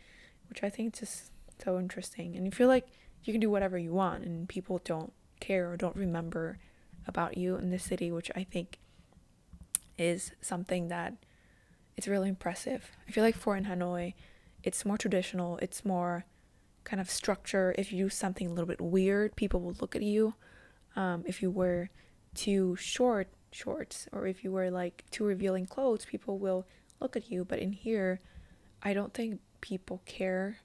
which 0.48 0.62
I 0.62 0.70
think 0.70 0.94
is 0.94 1.00
just 1.00 1.32
so 1.62 1.78
interesting. 1.78 2.34
And 2.34 2.46
you 2.46 2.50
feel 2.50 2.68
like 2.68 2.86
you 3.22 3.34
can 3.34 3.40
do 3.40 3.50
whatever 3.50 3.76
you 3.76 3.92
want 3.92 4.24
and 4.24 4.48
people 4.48 4.80
don't 4.82 5.12
care 5.38 5.70
or 5.70 5.76
don't 5.76 5.96
remember 5.96 6.58
about 7.06 7.36
you 7.36 7.56
in 7.56 7.68
the 7.68 7.78
city, 7.78 8.10
which 8.10 8.30
I 8.34 8.44
think 8.44 8.78
is 9.98 10.32
something 10.40 10.88
that 10.88 11.12
it's 11.94 12.08
really 12.08 12.30
impressive. 12.30 12.90
I 13.06 13.10
feel 13.10 13.22
like 13.22 13.36
for 13.36 13.54
in 13.54 13.66
Hanoi, 13.66 14.14
it's 14.64 14.84
more 14.84 14.98
traditional, 14.98 15.58
it's 15.58 15.84
more 15.84 16.24
kind 16.84 17.00
of 17.00 17.10
structure. 17.10 17.74
If 17.78 17.92
you 17.92 18.04
do 18.04 18.08
something 18.08 18.46
a 18.46 18.50
little 18.50 18.66
bit 18.66 18.80
weird, 18.80 19.36
people 19.36 19.60
will 19.60 19.76
look 19.80 19.94
at 19.96 20.02
you. 20.02 20.34
Um, 20.96 21.24
if 21.26 21.42
you 21.42 21.50
wear 21.50 21.90
too 22.34 22.76
short 22.76 23.28
shorts 23.50 24.08
or 24.12 24.26
if 24.26 24.42
you 24.42 24.50
wear 24.50 24.70
like 24.70 25.04
too 25.10 25.24
revealing 25.24 25.66
clothes, 25.66 26.04
people 26.04 26.38
will 26.38 26.66
look 27.00 27.16
at 27.16 27.30
you. 27.30 27.44
But 27.44 27.58
in 27.58 27.72
here, 27.72 28.20
I 28.82 28.92
don't 28.94 29.14
think 29.14 29.40
people 29.60 30.02
care 30.06 30.58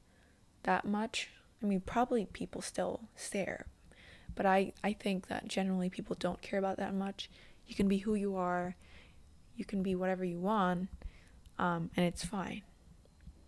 that 0.64 0.86
much. 0.86 1.30
I 1.62 1.66
mean, 1.66 1.82
probably 1.82 2.26
people 2.26 2.62
still 2.62 3.02
stare, 3.16 3.66
but 4.36 4.46
I, 4.46 4.74
I 4.84 4.94
think 4.94 5.28
that 5.28 5.48
generally 5.48 5.90
people 5.90 6.16
don't 6.20 6.42
care 6.42 6.60
about 6.60 6.78
that 6.78 6.94
much. 6.94 7.30
You 7.66 7.76
can 7.76 7.88
be 7.88 7.98
who 7.98 8.16
you 8.16 8.36
are, 8.36 8.76
you 9.56 9.66
can 9.66 9.82
be 9.82 9.96
whatever 9.96 10.24
you 10.24 10.40
want, 10.40 10.90
um, 11.58 11.90
and 11.96 12.06
it's 12.06 12.24
fine. 12.24 12.62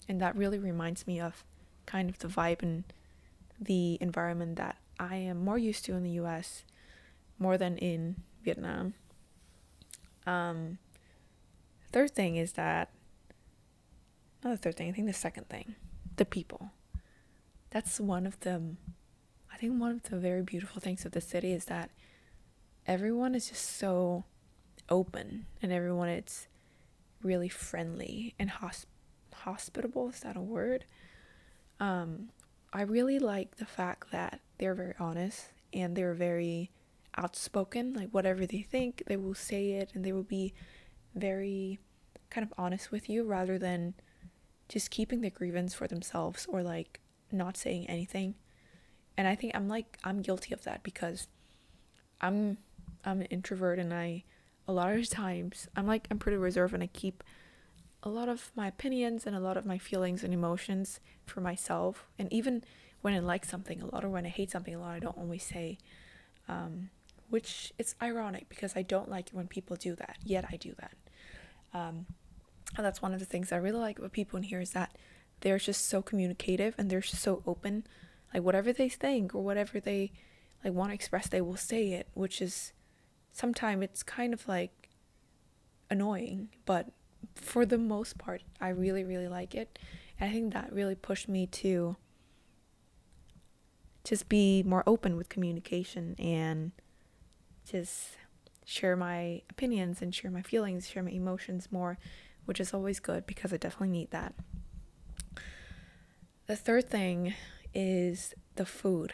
And 0.09 0.19
that 0.19 0.35
really 0.35 0.57
reminds 0.57 1.07
me 1.07 1.21
of 1.21 1.45
kind 1.85 2.09
of 2.09 2.19
the 2.19 2.27
vibe 2.27 2.63
and 2.63 2.83
the 3.61 3.97
environment 4.01 4.57
that 4.57 4.77
I 4.99 5.15
am 5.15 5.45
more 5.45 5.57
used 5.57 5.85
to 5.85 5.93
in 5.93 6.03
the 6.03 6.19
US 6.21 6.63
more 7.37 7.57
than 7.57 7.77
in 7.77 8.17
Vietnam. 8.43 8.95
Um, 10.25 10.79
third 11.91 12.11
thing 12.11 12.35
is 12.35 12.53
that, 12.53 12.89
not 14.43 14.51
the 14.51 14.57
third 14.57 14.75
thing, 14.75 14.89
I 14.89 14.91
think 14.91 15.07
the 15.07 15.13
second 15.13 15.47
thing, 15.47 15.75
the 16.17 16.25
people. 16.25 16.71
That's 17.69 17.99
one 17.99 18.25
of 18.25 18.39
the, 18.41 18.75
I 19.53 19.57
think 19.57 19.79
one 19.79 19.91
of 19.91 20.03
the 20.03 20.17
very 20.17 20.41
beautiful 20.41 20.81
things 20.81 21.05
of 21.05 21.11
the 21.11 21.21
city 21.21 21.53
is 21.53 21.65
that 21.65 21.91
everyone 22.87 23.35
is 23.35 23.49
just 23.49 23.77
so 23.77 24.25
open 24.89 25.45
and 25.61 25.71
everyone 25.71 26.09
is 26.09 26.47
really 27.21 27.49
friendly 27.49 28.33
and 28.39 28.49
hosp- 28.49 28.85
hospitable. 29.39 30.09
Is 30.09 30.19
that 30.21 30.35
a 30.35 30.41
word? 30.41 30.85
Um, 31.79 32.29
I 32.71 32.81
really 32.83 33.19
like 33.19 33.57
the 33.57 33.65
fact 33.65 34.11
that 34.11 34.41
they're 34.57 34.75
very 34.75 34.93
honest 34.99 35.47
and 35.73 35.95
they're 35.95 36.13
very 36.13 36.71
outspoken. 37.17 37.93
Like, 37.93 38.09
whatever 38.09 38.45
they 38.45 38.61
think, 38.61 39.03
they 39.07 39.17
will 39.17 39.33
say 39.35 39.71
it 39.71 39.91
and 39.93 40.03
they 40.03 40.11
will 40.11 40.23
be 40.23 40.53
very 41.15 41.79
kind 42.29 42.45
of 42.45 42.53
honest 42.57 42.91
with 42.91 43.09
you 43.09 43.23
rather 43.23 43.57
than 43.57 43.95
just 44.67 44.91
keeping 44.91 45.21
the 45.21 45.29
grievance 45.29 45.73
for 45.73 45.87
themselves 45.87 46.45
or 46.47 46.61
like 46.61 46.99
not 47.31 47.57
saying 47.57 47.89
anything. 47.89 48.35
And 49.17 49.27
I 49.27 49.35
think 49.35 49.55
I'm 49.55 49.67
like, 49.67 49.97
I'm 50.03 50.21
guilty 50.21 50.53
of 50.53 50.63
that 50.63 50.83
because 50.83 51.27
I'm 52.21 52.57
I'm 53.03 53.21
an 53.21 53.27
introvert 53.27 53.79
and 53.79 53.93
I 53.93 54.23
a 54.67 54.73
lot 54.73 54.93
of 54.93 55.09
times 55.09 55.67
I'm 55.75 55.87
like 55.87 56.07
I'm 56.11 56.19
pretty 56.19 56.37
reserved 56.37 56.73
and 56.73 56.83
I 56.83 56.87
keep 56.87 57.23
a 58.03 58.09
lot 58.09 58.29
of 58.29 58.51
my 58.55 58.67
opinions 58.67 59.25
and 59.25 59.35
a 59.35 59.39
lot 59.39 59.57
of 59.57 59.65
my 59.65 59.77
feelings 59.77 60.23
and 60.23 60.33
emotions 60.33 60.99
for 61.25 61.41
myself. 61.41 62.07
And 62.17 62.31
even 62.31 62.63
when 63.01 63.13
I 63.13 63.19
like 63.19 63.45
something 63.45 63.81
a 63.81 63.85
lot 63.85 64.03
or 64.03 64.09
when 64.09 64.25
I 64.25 64.29
hate 64.29 64.51
something 64.51 64.73
a 64.73 64.79
lot, 64.79 64.95
I 64.95 64.99
don't 64.99 65.17
always 65.17 65.43
say, 65.43 65.77
um, 66.47 66.89
which 67.29 67.73
it's 67.77 67.95
ironic 68.01 68.47
because 68.49 68.75
I 68.75 68.81
don't 68.81 69.09
like 69.09 69.27
it 69.27 69.33
when 69.33 69.47
people 69.47 69.75
do 69.75 69.95
that, 69.95 70.17
yet 70.23 70.45
I 70.49 70.55
do 70.55 70.73
that. 70.79 70.93
Um, 71.73 72.05
and 72.77 72.85
that's 72.85 73.01
one 73.01 73.13
of 73.13 73.19
the 73.19 73.25
things 73.25 73.51
I 73.51 73.57
really 73.57 73.79
like 73.79 73.99
about 73.99 74.11
people 74.11 74.37
in 74.37 74.43
here 74.43 74.61
is 74.61 74.71
that 74.71 74.95
they're 75.41 75.59
just 75.59 75.87
so 75.87 76.01
communicative 76.01 76.75
and 76.77 76.89
they're 76.89 77.01
just 77.01 77.21
so 77.21 77.41
open. 77.45 77.85
Like 78.33 78.43
whatever 78.43 78.71
they 78.71 78.89
think 78.89 79.33
or 79.33 79.43
whatever 79.43 79.79
they 79.79 80.11
like 80.63 80.73
want 80.73 80.91
to 80.91 80.95
express, 80.95 81.27
they 81.27 81.41
will 81.41 81.57
say 81.57 81.91
it, 81.93 82.07
which 82.13 82.41
is 82.41 82.73
sometimes 83.31 83.83
it's 83.83 84.03
kind 84.03 84.33
of 84.33 84.47
like 84.47 84.89
annoying, 85.89 86.49
but 86.65 86.89
for 87.35 87.65
the 87.65 87.77
most 87.77 88.17
part, 88.17 88.41
I 88.59 88.69
really, 88.69 89.03
really 89.03 89.27
like 89.27 89.55
it. 89.55 89.79
And 90.19 90.29
I 90.29 90.33
think 90.33 90.53
that 90.53 90.71
really 90.71 90.95
pushed 90.95 91.27
me 91.27 91.47
to 91.47 91.95
just 94.03 94.29
be 94.29 94.63
more 94.63 94.83
open 94.87 95.17
with 95.17 95.29
communication 95.29 96.15
and 96.19 96.71
just 97.69 98.17
share 98.65 98.95
my 98.95 99.41
opinions 99.49 100.01
and 100.01 100.13
share 100.13 100.31
my 100.31 100.41
feelings, 100.41 100.87
share 100.87 101.03
my 101.03 101.11
emotions 101.11 101.69
more, 101.71 101.97
which 102.45 102.59
is 102.59 102.73
always 102.73 102.99
good 102.99 103.25
because 103.25 103.53
I 103.53 103.57
definitely 103.57 103.89
need 103.89 104.11
that. 104.11 104.33
The 106.47 106.55
third 106.55 106.89
thing 106.89 107.33
is 107.73 108.33
the 108.55 108.65
food. 108.65 109.13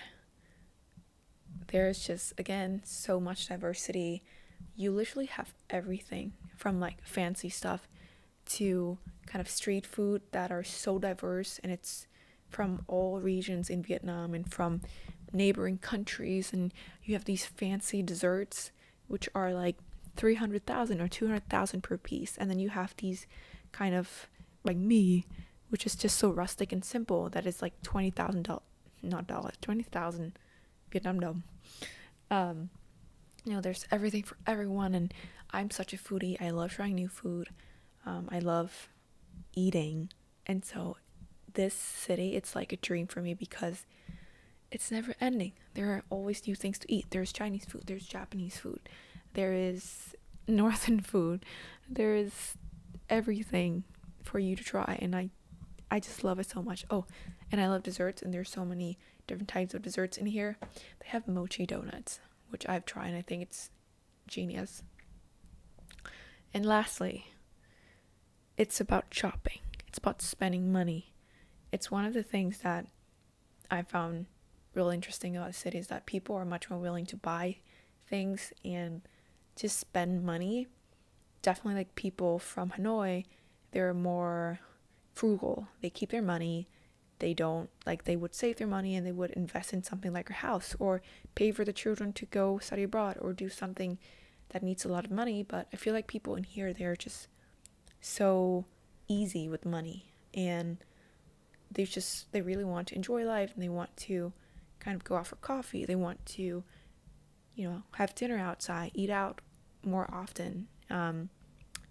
There's 1.68 2.06
just, 2.06 2.34
again, 2.38 2.82
so 2.86 3.20
much 3.20 3.48
diversity. 3.48 4.24
You 4.76 4.92
literally 4.92 5.26
have 5.26 5.54
everything 5.70 6.34
from 6.56 6.80
like 6.80 7.04
fancy 7.04 7.50
stuff 7.50 7.88
to 8.46 8.98
kind 9.26 9.42
of 9.42 9.50
street 9.50 9.86
food 9.86 10.22
that 10.32 10.52
are 10.52 10.64
so 10.64 11.00
diverse 11.00 11.60
and 11.64 11.72
it's 11.72 12.08
from 12.50 12.84
all 12.88 13.20
regions 13.20 13.70
in 13.70 13.82
Vietnam 13.82 14.34
and 14.34 14.52
from 14.54 14.82
neighboring 15.34 15.78
countries 15.78 16.54
and 16.54 16.74
you 17.04 17.14
have 17.14 17.26
these 17.26 17.46
fancy 17.46 18.02
desserts 18.02 18.72
which 19.08 19.28
are 19.36 19.54
like 19.54 19.78
300,000 20.16 21.02
or 21.02 21.08
200,000 21.08 21.82
per 21.82 21.98
piece 21.98 22.38
and 22.38 22.50
then 22.50 22.60
you 22.60 22.70
have 22.70 22.96
these 22.98 23.28
kind 23.72 23.96
of 23.96 24.28
like 24.64 24.78
me 24.78 25.26
which 25.70 25.86
is 25.86 25.96
just 25.96 26.18
so 26.18 26.30
rustic 26.30 26.72
and 26.72 26.86
simple 26.86 27.30
that 27.30 27.46
it's 27.46 27.62
like 27.62 27.74
$20,000 27.82 28.62
not 29.02 29.28
dollars 29.28 29.54
20,000 29.62 30.38
Vietnam 30.92 31.20
dong. 31.20 31.44
Um 32.32 32.70
you 33.44 33.54
know 33.54 33.62
there's 33.62 33.86
everything 33.92 34.24
for 34.24 34.38
everyone 34.48 34.96
and 34.96 35.14
I'm 35.52 35.70
such 35.70 35.94
a 35.94 35.98
foodie. 35.98 36.42
I 36.42 36.50
love 36.50 36.74
trying 36.74 36.96
new 36.96 37.08
food 37.08 37.50
um, 38.06 38.30
I 38.32 38.40
love 38.40 38.90
eating. 39.56 40.10
And 40.46 40.64
so 40.64 40.98
this 41.54 41.74
city, 41.74 42.36
it's 42.36 42.56
like 42.56 42.72
a 42.72 42.78
dream 42.78 43.08
for 43.08 43.22
me 43.22 43.34
because 43.34 43.86
it's 44.72 44.92
never 44.92 45.16
ending. 45.20 45.54
There 45.74 45.90
are 45.92 46.04
always 46.10 46.46
new 46.48 46.56
things 46.56 46.78
to 46.80 46.92
eat. 46.92 47.06
There's 47.10 47.32
Chinese 47.32 47.66
food, 47.66 47.84
there's 47.86 48.06
Japanese 48.06 48.58
food, 48.58 48.90
there 49.34 49.54
is 49.54 50.16
northern 50.48 51.00
food, 51.00 51.46
there 51.90 52.16
is 52.16 52.56
everything 53.10 53.84
for 54.24 54.40
you 54.40 54.56
to 54.56 54.64
try 54.64 54.98
and 55.02 55.16
I 55.16 55.30
I 55.92 56.00
just 56.00 56.24
love 56.24 56.40
it 56.40 56.50
so 56.50 56.64
much. 56.64 56.84
Oh, 56.90 57.06
and 57.52 57.62
I 57.62 57.68
love 57.68 57.84
desserts 57.84 58.22
and 58.22 58.34
there's 58.34 58.50
so 58.50 58.66
many 58.66 58.98
different 59.28 59.48
types 59.48 59.74
of 59.74 59.84
desserts 59.84 60.18
in 60.18 60.26
here. 60.26 60.58
They 60.62 61.08
have 61.08 61.28
mochi 61.28 61.66
donuts, 61.66 62.20
which 62.50 62.68
I've 62.68 62.86
tried 62.86 63.10
and 63.10 63.18
I 63.18 63.22
think 63.22 63.44
it's 63.44 63.70
genius. 64.28 64.82
And 66.54 66.66
lastly, 66.66 67.28
it's 68.58 68.80
about 68.80 69.06
shopping. 69.10 69.60
It's 69.88 69.98
about 69.98 70.22
spending 70.22 70.72
money. 70.72 71.14
It's 71.72 71.92
one 71.92 72.06
of 72.06 72.14
the 72.14 72.24
things 72.24 72.60
that 72.60 72.88
I 73.70 73.82
found 73.82 74.28
really 74.74 74.96
interesting 74.96 75.36
about 75.36 75.48
the 75.48 75.54
city 75.54 75.78
is 75.78 75.88
that 75.88 76.06
people 76.06 76.36
are 76.36 76.46
much 76.46 76.70
more 76.70 76.80
willing 76.80 77.06
to 77.08 77.18
buy 77.18 77.58
things 78.08 78.54
and 78.64 79.02
to 79.56 79.70
spend 79.70 80.24
money. 80.24 80.68
Definitely 81.42 81.76
like 81.76 81.96
people 81.96 82.40
from 82.40 82.72
Hanoi, 82.72 83.26
they're 83.72 83.94
more 83.94 84.60
frugal. 85.14 85.68
They 85.82 85.90
keep 85.90 86.12
their 86.12 86.22
money. 86.22 86.68
They 87.20 87.34
don't 87.34 87.70
like 87.86 88.04
they 88.04 88.18
would 88.18 88.36
save 88.36 88.58
their 88.58 88.68
money 88.68 88.96
and 88.96 89.08
they 89.08 89.12
would 89.12 89.32
invest 89.32 89.74
in 89.74 89.84
something 89.84 90.12
like 90.12 90.30
a 90.30 90.34
house 90.34 90.76
or 90.80 91.02
pay 91.34 91.52
for 91.52 91.64
the 91.64 91.72
children 91.72 92.12
to 92.14 92.26
go 92.26 92.60
study 92.60 92.84
abroad 92.84 93.18
or 93.22 93.32
do 93.32 93.48
something 93.48 93.98
that 94.50 94.64
needs 94.64 94.84
a 94.84 94.90
lot 94.90 95.06
of 95.06 95.12
money. 95.12 95.42
But 95.42 95.68
I 95.72 95.78
feel 95.78 95.94
like 95.94 96.08
people 96.08 96.36
in 96.36 96.44
here 96.44 96.74
they're 96.74 96.96
just 96.98 97.30
so 98.06 98.66
easy 99.08 99.50
with 99.50 99.66
money. 99.66 100.06
And 100.34 100.78
they 101.72 101.86
just 101.86 102.32
they 102.32 102.42
really 102.42 102.64
want 102.64 102.88
to 102.90 102.96
enjoy 102.96 103.26
life 103.26 103.52
and 103.54 103.64
they 103.64 103.70
want 103.70 103.96
to 103.98 104.32
kind 104.80 104.96
of 104.96 105.04
go 105.04 105.16
out 105.16 105.28
for 105.28 105.36
coffee. 105.38 105.86
They 105.86 105.96
want 105.96 106.26
to 106.28 106.64
you 107.56 107.70
know 107.70 107.84
have 107.96 108.14
dinner 108.16 108.38
outside 108.38 108.92
eat 108.94 109.10
out 109.10 109.42
more 109.84 110.10
often 110.14 110.68
um, 110.90 111.30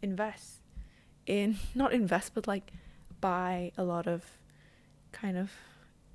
invest 0.02 0.60
in 1.26 1.56
not 1.74 1.92
invest 1.92 2.32
but 2.34 2.46
like 2.46 2.72
buy 3.20 3.72
a 3.78 3.82
lot 3.82 4.06
of 4.06 4.24
kind 5.12 5.36
of 5.36 5.50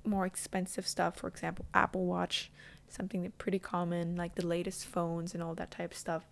more 0.04 0.24
expensive 0.24 0.86
stuff. 0.86 1.16
For 1.16 1.28
example 1.28 1.66
apple 1.74 2.06
watch 2.06 2.50
something 2.88 3.22
that 3.22 3.36
pretty 3.38 3.58
common 3.58 4.16
like 4.16 4.34
the 4.34 4.46
latest 4.46 4.86
phones 4.86 5.34
and 5.34 5.42
all 5.42 5.54
that 5.54 5.70
type 5.70 5.92
of 5.92 5.96
stuff 5.96 6.26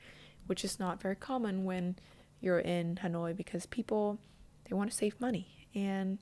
which 0.47 0.65
is 0.65 0.81
not 0.81 1.01
very 1.01 1.15
common 1.15 1.65
when 1.65 1.95
you're 2.41 2.61
in 2.61 2.97
Hanoi 3.03 3.37
because 3.37 3.67
people 3.67 4.19
they 4.69 4.75
want 4.75 4.91
to 4.91 4.97
save 4.97 5.21
money 5.21 5.67
and 5.75 6.19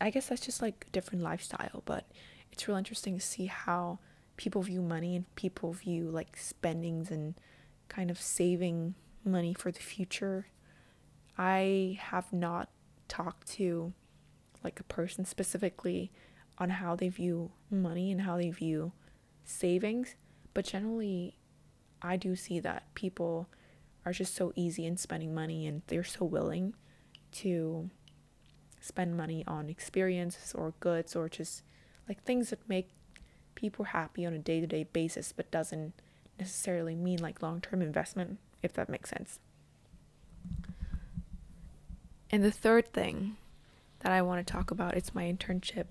I 0.00 0.10
guess 0.10 0.28
that's 0.28 0.44
just 0.44 0.62
like 0.62 0.86
a 0.88 0.90
different 0.90 1.22
lifestyle, 1.22 1.82
but 1.84 2.06
it's 2.52 2.66
real 2.66 2.76
interesting 2.76 3.16
to 3.16 3.24
see 3.24 3.46
how 3.46 3.98
people 4.36 4.62
view 4.62 4.80
money 4.80 5.16
and 5.16 5.34
people 5.34 5.72
view 5.72 6.10
like 6.10 6.36
spendings 6.36 7.10
and 7.10 7.34
kind 7.88 8.10
of 8.10 8.20
saving 8.20 8.94
money 9.24 9.52
for 9.52 9.70
the 9.70 9.80
future. 9.80 10.46
I 11.36 11.98
have 12.00 12.32
not 12.32 12.70
talked 13.08 13.48
to 13.52 13.92
like 14.64 14.80
a 14.80 14.84
person 14.84 15.24
specifically 15.24 16.10
on 16.58 16.70
how 16.70 16.94
they 16.94 17.08
view 17.08 17.50
money 17.70 18.10
and 18.10 18.22
how 18.22 18.36
they 18.36 18.50
view 18.50 18.92
savings, 19.44 20.14
but 20.54 20.64
generally 20.64 21.36
I 22.02 22.16
do 22.16 22.36
see 22.36 22.60
that 22.60 22.94
people 22.94 23.48
are 24.04 24.12
just 24.12 24.34
so 24.34 24.52
easy 24.56 24.86
in 24.86 24.96
spending 24.96 25.34
money 25.34 25.66
and 25.66 25.82
they're 25.86 26.04
so 26.04 26.24
willing 26.24 26.74
to 27.32 27.90
spend 28.80 29.16
money 29.16 29.44
on 29.46 29.68
experiences 29.68 30.54
or 30.54 30.72
goods 30.80 31.14
or 31.14 31.28
just 31.28 31.62
like 32.08 32.22
things 32.22 32.50
that 32.50 32.68
make 32.68 32.88
people 33.54 33.86
happy 33.86 34.24
on 34.24 34.32
a 34.32 34.38
day-to-day 34.38 34.84
basis 34.92 35.32
but 35.32 35.50
doesn't 35.50 35.92
necessarily 36.38 36.94
mean 36.94 37.18
like 37.20 37.42
long-term 37.42 37.82
investment 37.82 38.38
if 38.62 38.72
that 38.72 38.88
makes 38.88 39.10
sense. 39.10 39.38
And 42.30 42.42
the 42.42 42.50
third 42.50 42.92
thing 42.92 43.36
that 44.00 44.12
i 44.12 44.22
want 44.22 44.44
to 44.46 44.50
talk 44.50 44.70
about 44.70 44.96
it's 44.96 45.14
my 45.14 45.24
internship. 45.24 45.86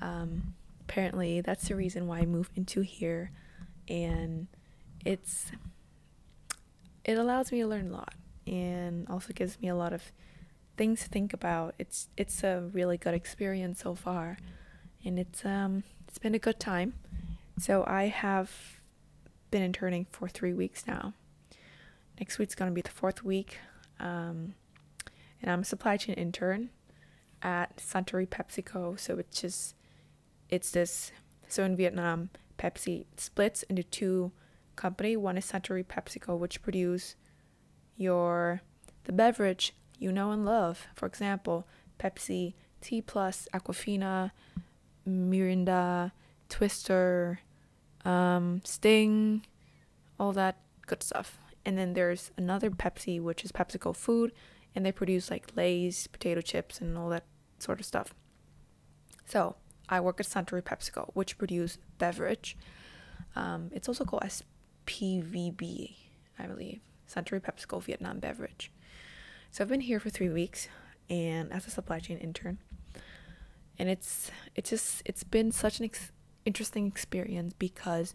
Um, 0.00 0.54
apparently 0.82 1.40
that's 1.40 1.68
the 1.68 1.74
reason 1.74 2.06
why 2.06 2.18
i 2.18 2.26
moved 2.26 2.52
into 2.56 2.82
here 2.82 3.30
and 3.88 4.46
it's 5.04 5.50
it 7.06 7.16
allows 7.16 7.52
me 7.52 7.60
to 7.60 7.66
learn 7.66 7.88
a 7.88 7.92
lot 7.92 8.14
and 8.46 9.08
also 9.08 9.32
gives 9.32 9.58
me 9.60 9.68
a 9.68 9.74
lot 9.74 9.92
of 9.92 10.12
things 10.76 11.02
to 11.04 11.08
think 11.08 11.32
about. 11.32 11.74
It's 11.78 12.08
it's 12.16 12.42
a 12.44 12.68
really 12.72 12.98
good 12.98 13.14
experience 13.14 13.80
so 13.80 13.94
far, 13.94 14.36
and 15.04 15.18
it's 15.18 15.44
um 15.44 15.84
it's 16.06 16.18
been 16.18 16.34
a 16.34 16.38
good 16.38 16.60
time. 16.60 16.94
So 17.58 17.84
I 17.86 18.08
have 18.08 18.50
been 19.50 19.62
interning 19.62 20.06
for 20.10 20.28
three 20.28 20.52
weeks 20.52 20.86
now. 20.86 21.14
Next 22.18 22.38
week's 22.38 22.54
gonna 22.54 22.72
be 22.72 22.82
the 22.82 22.90
fourth 22.90 23.22
week, 23.22 23.58
um, 24.00 24.54
and 25.40 25.50
I'm 25.50 25.60
a 25.60 25.64
supply 25.64 25.96
chain 25.96 26.16
intern 26.16 26.70
at 27.40 27.76
Suntory 27.76 28.26
PepsiCo. 28.26 28.98
So 28.98 29.18
it's 29.18 29.40
just 29.40 29.76
it's 30.50 30.72
this 30.72 31.12
so 31.48 31.62
in 31.62 31.76
Vietnam, 31.76 32.30
Pepsi 32.58 33.06
splits 33.16 33.62
into 33.64 33.84
two 33.84 34.32
company. 34.76 35.16
One 35.16 35.36
is 35.36 35.46
Suntory 35.46 35.84
PepsiCo, 35.84 36.38
which 36.38 36.62
produce 36.62 37.16
your 37.96 38.60
the 39.04 39.12
beverage 39.12 39.74
you 39.98 40.12
know 40.12 40.30
and 40.30 40.44
love. 40.44 40.86
For 40.94 41.06
example, 41.06 41.66
Pepsi, 41.98 42.54
T 42.80 43.00
Plus, 43.00 43.48
Aquafina, 43.52 44.32
Mirinda, 45.08 46.12
Twister, 46.48 47.40
um, 48.04 48.60
Sting, 48.64 49.46
all 50.18 50.32
that 50.32 50.58
good 50.86 51.02
stuff. 51.02 51.38
And 51.64 51.76
then 51.76 51.94
there's 51.94 52.30
another 52.36 52.70
Pepsi, 52.70 53.20
which 53.20 53.44
is 53.44 53.50
PepsiCo 53.52 53.94
Food, 53.94 54.32
and 54.74 54.86
they 54.86 54.92
produce 54.92 55.30
like 55.30 55.56
Lay's, 55.56 56.06
potato 56.06 56.40
chips, 56.40 56.80
and 56.80 56.96
all 56.96 57.08
that 57.08 57.24
sort 57.58 57.80
of 57.80 57.86
stuff. 57.86 58.14
So 59.24 59.56
I 59.88 60.00
work 60.00 60.20
at 60.20 60.26
Suntory 60.26 60.62
PepsiCo, 60.62 61.10
which 61.14 61.38
produce 61.38 61.78
beverage. 61.98 62.56
Um, 63.34 63.70
it's 63.72 63.88
also 63.88 64.04
called 64.04 64.22
SPVB, 64.86 65.94
I 66.38 66.46
believe, 66.46 66.80
Suntory 67.08 67.40
PepsiCo 67.40 67.82
Vietnam 67.82 68.18
Beverage. 68.18 68.70
So 69.50 69.62
I've 69.62 69.68
been 69.68 69.80
here 69.80 70.00
for 70.00 70.10
three 70.10 70.28
weeks, 70.28 70.68
and 71.08 71.52
as 71.52 71.66
a 71.66 71.70
supply 71.70 71.98
chain 71.98 72.18
intern, 72.18 72.58
and 73.78 73.88
it's 73.88 74.30
it's 74.54 74.70
just 74.70 75.02
it's 75.04 75.24
been 75.24 75.52
such 75.52 75.78
an 75.78 75.86
ex- 75.86 76.12
interesting 76.44 76.86
experience 76.86 77.54
because 77.58 78.14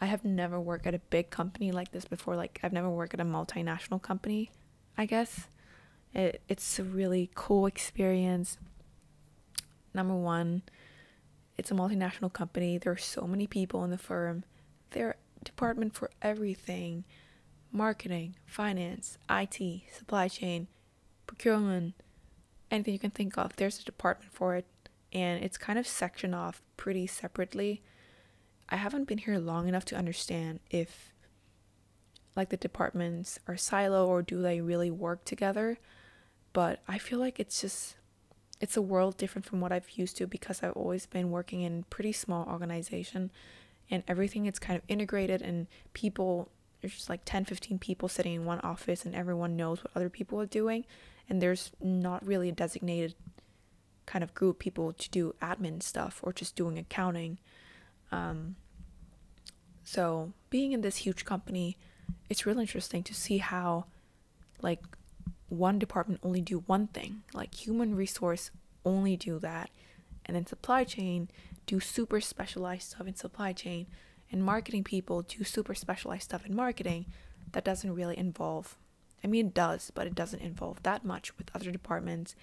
I 0.00 0.06
have 0.06 0.24
never 0.24 0.60
worked 0.60 0.86
at 0.86 0.94
a 0.94 0.98
big 0.98 1.30
company 1.30 1.72
like 1.72 1.92
this 1.92 2.04
before. 2.04 2.36
Like 2.36 2.60
I've 2.62 2.72
never 2.72 2.90
worked 2.90 3.14
at 3.14 3.20
a 3.20 3.24
multinational 3.24 4.00
company. 4.00 4.50
I 4.96 5.06
guess 5.06 5.48
it, 6.14 6.42
it's 6.48 6.78
a 6.78 6.84
really 6.84 7.30
cool 7.34 7.66
experience. 7.66 8.58
Number 9.94 10.14
one, 10.14 10.62
it's 11.56 11.70
a 11.70 11.74
multinational 11.74 12.32
company. 12.32 12.78
There 12.78 12.92
are 12.92 12.96
so 12.96 13.26
many 13.26 13.46
people 13.46 13.84
in 13.84 13.90
the 13.90 13.98
firm. 13.98 14.44
Their 14.90 15.16
department 15.44 15.94
for 15.94 16.10
everything 16.20 17.04
marketing, 17.72 18.36
finance, 18.44 19.16
IT, 19.30 19.82
supply 19.90 20.28
chain, 20.28 20.68
procurement, 21.26 21.94
anything 22.70 22.92
you 22.92 23.00
can 23.00 23.10
think 23.10 23.38
of. 23.38 23.56
There's 23.56 23.80
a 23.80 23.84
department 23.84 24.32
for 24.32 24.54
it, 24.56 24.66
and 25.12 25.42
it's 25.42 25.56
kind 25.56 25.78
of 25.78 25.86
sectioned 25.86 26.34
off 26.34 26.60
pretty 26.76 27.06
separately. 27.06 27.82
I 28.68 28.76
haven't 28.76 29.08
been 29.08 29.18
here 29.18 29.38
long 29.38 29.68
enough 29.68 29.84
to 29.86 29.96
understand 29.96 30.60
if 30.70 31.12
like 32.34 32.48
the 32.48 32.56
departments 32.56 33.38
are 33.46 33.56
silo 33.56 34.06
or 34.06 34.22
do 34.22 34.40
they 34.40 34.60
really 34.60 34.90
work 34.90 35.24
together. 35.24 35.78
But 36.52 36.80
I 36.88 36.98
feel 36.98 37.18
like 37.18 37.38
it's 37.40 37.60
just 37.60 37.96
it's 38.60 38.76
a 38.76 38.82
world 38.82 39.16
different 39.16 39.44
from 39.44 39.60
what 39.60 39.72
I've 39.72 39.90
used 39.90 40.16
to 40.18 40.26
because 40.26 40.62
I've 40.62 40.72
always 40.72 41.06
been 41.06 41.30
working 41.30 41.62
in 41.62 41.84
pretty 41.90 42.12
small 42.12 42.46
organization 42.46 43.30
and 43.90 44.02
everything 44.08 44.46
is 44.46 44.58
kind 44.58 44.76
of 44.76 44.82
integrated 44.88 45.42
and 45.42 45.66
people 45.92 46.50
there's 46.80 46.94
just 46.94 47.08
like 47.08 47.20
10 47.24 47.44
15 47.44 47.78
people 47.78 48.08
sitting 48.08 48.34
in 48.34 48.44
one 48.44 48.60
office 48.60 49.04
and 49.04 49.14
everyone 49.14 49.56
knows 49.56 49.84
what 49.84 49.92
other 49.94 50.10
people 50.10 50.40
are 50.40 50.46
doing. 50.46 50.84
And 51.28 51.40
there's 51.40 51.70
not 51.80 52.26
really 52.26 52.48
a 52.48 52.52
designated 52.52 53.14
kind 54.04 54.24
of 54.24 54.34
group 54.34 54.58
people 54.58 54.92
to 54.92 55.08
do 55.10 55.34
admin 55.40 55.80
stuff 55.80 56.18
or 56.24 56.32
just 56.32 56.56
doing 56.56 56.78
accounting. 56.78 57.38
Um, 58.10 58.56
so 59.84 60.32
being 60.50 60.72
in 60.72 60.80
this 60.80 60.96
huge 60.96 61.24
company 61.24 61.76
it's 62.28 62.46
really 62.46 62.62
interesting 62.62 63.02
to 63.04 63.14
see 63.14 63.38
how 63.38 63.84
like 64.60 64.82
one 65.48 65.78
department 65.78 66.20
only 66.22 66.40
do 66.40 66.60
one 66.66 66.86
thing. 66.88 67.22
Like 67.34 67.54
human 67.54 67.94
resource 67.94 68.50
only 68.84 69.16
do 69.16 69.38
that 69.40 69.70
and 70.26 70.36
then 70.36 70.46
supply 70.46 70.84
chain 70.84 71.28
do 71.66 71.80
super 71.80 72.20
specialized 72.20 72.90
stuff 72.90 73.06
in 73.06 73.14
supply 73.14 73.52
chain 73.52 73.86
and 74.30 74.44
marketing 74.44 74.82
people 74.82 75.22
do 75.22 75.44
super 75.44 75.74
specialized 75.74 76.24
stuff 76.24 76.46
in 76.46 76.54
marketing 76.54 77.06
that 77.52 77.64
doesn't 77.64 77.94
really 77.94 78.16
involve 78.16 78.76
I 79.24 79.28
mean 79.28 79.48
it 79.48 79.54
does, 79.54 79.92
but 79.94 80.06
it 80.06 80.14
doesn't 80.14 80.42
involve 80.42 80.82
that 80.82 81.04
much 81.04 81.36
with 81.38 81.50
other 81.54 81.70
departments. 81.70 82.34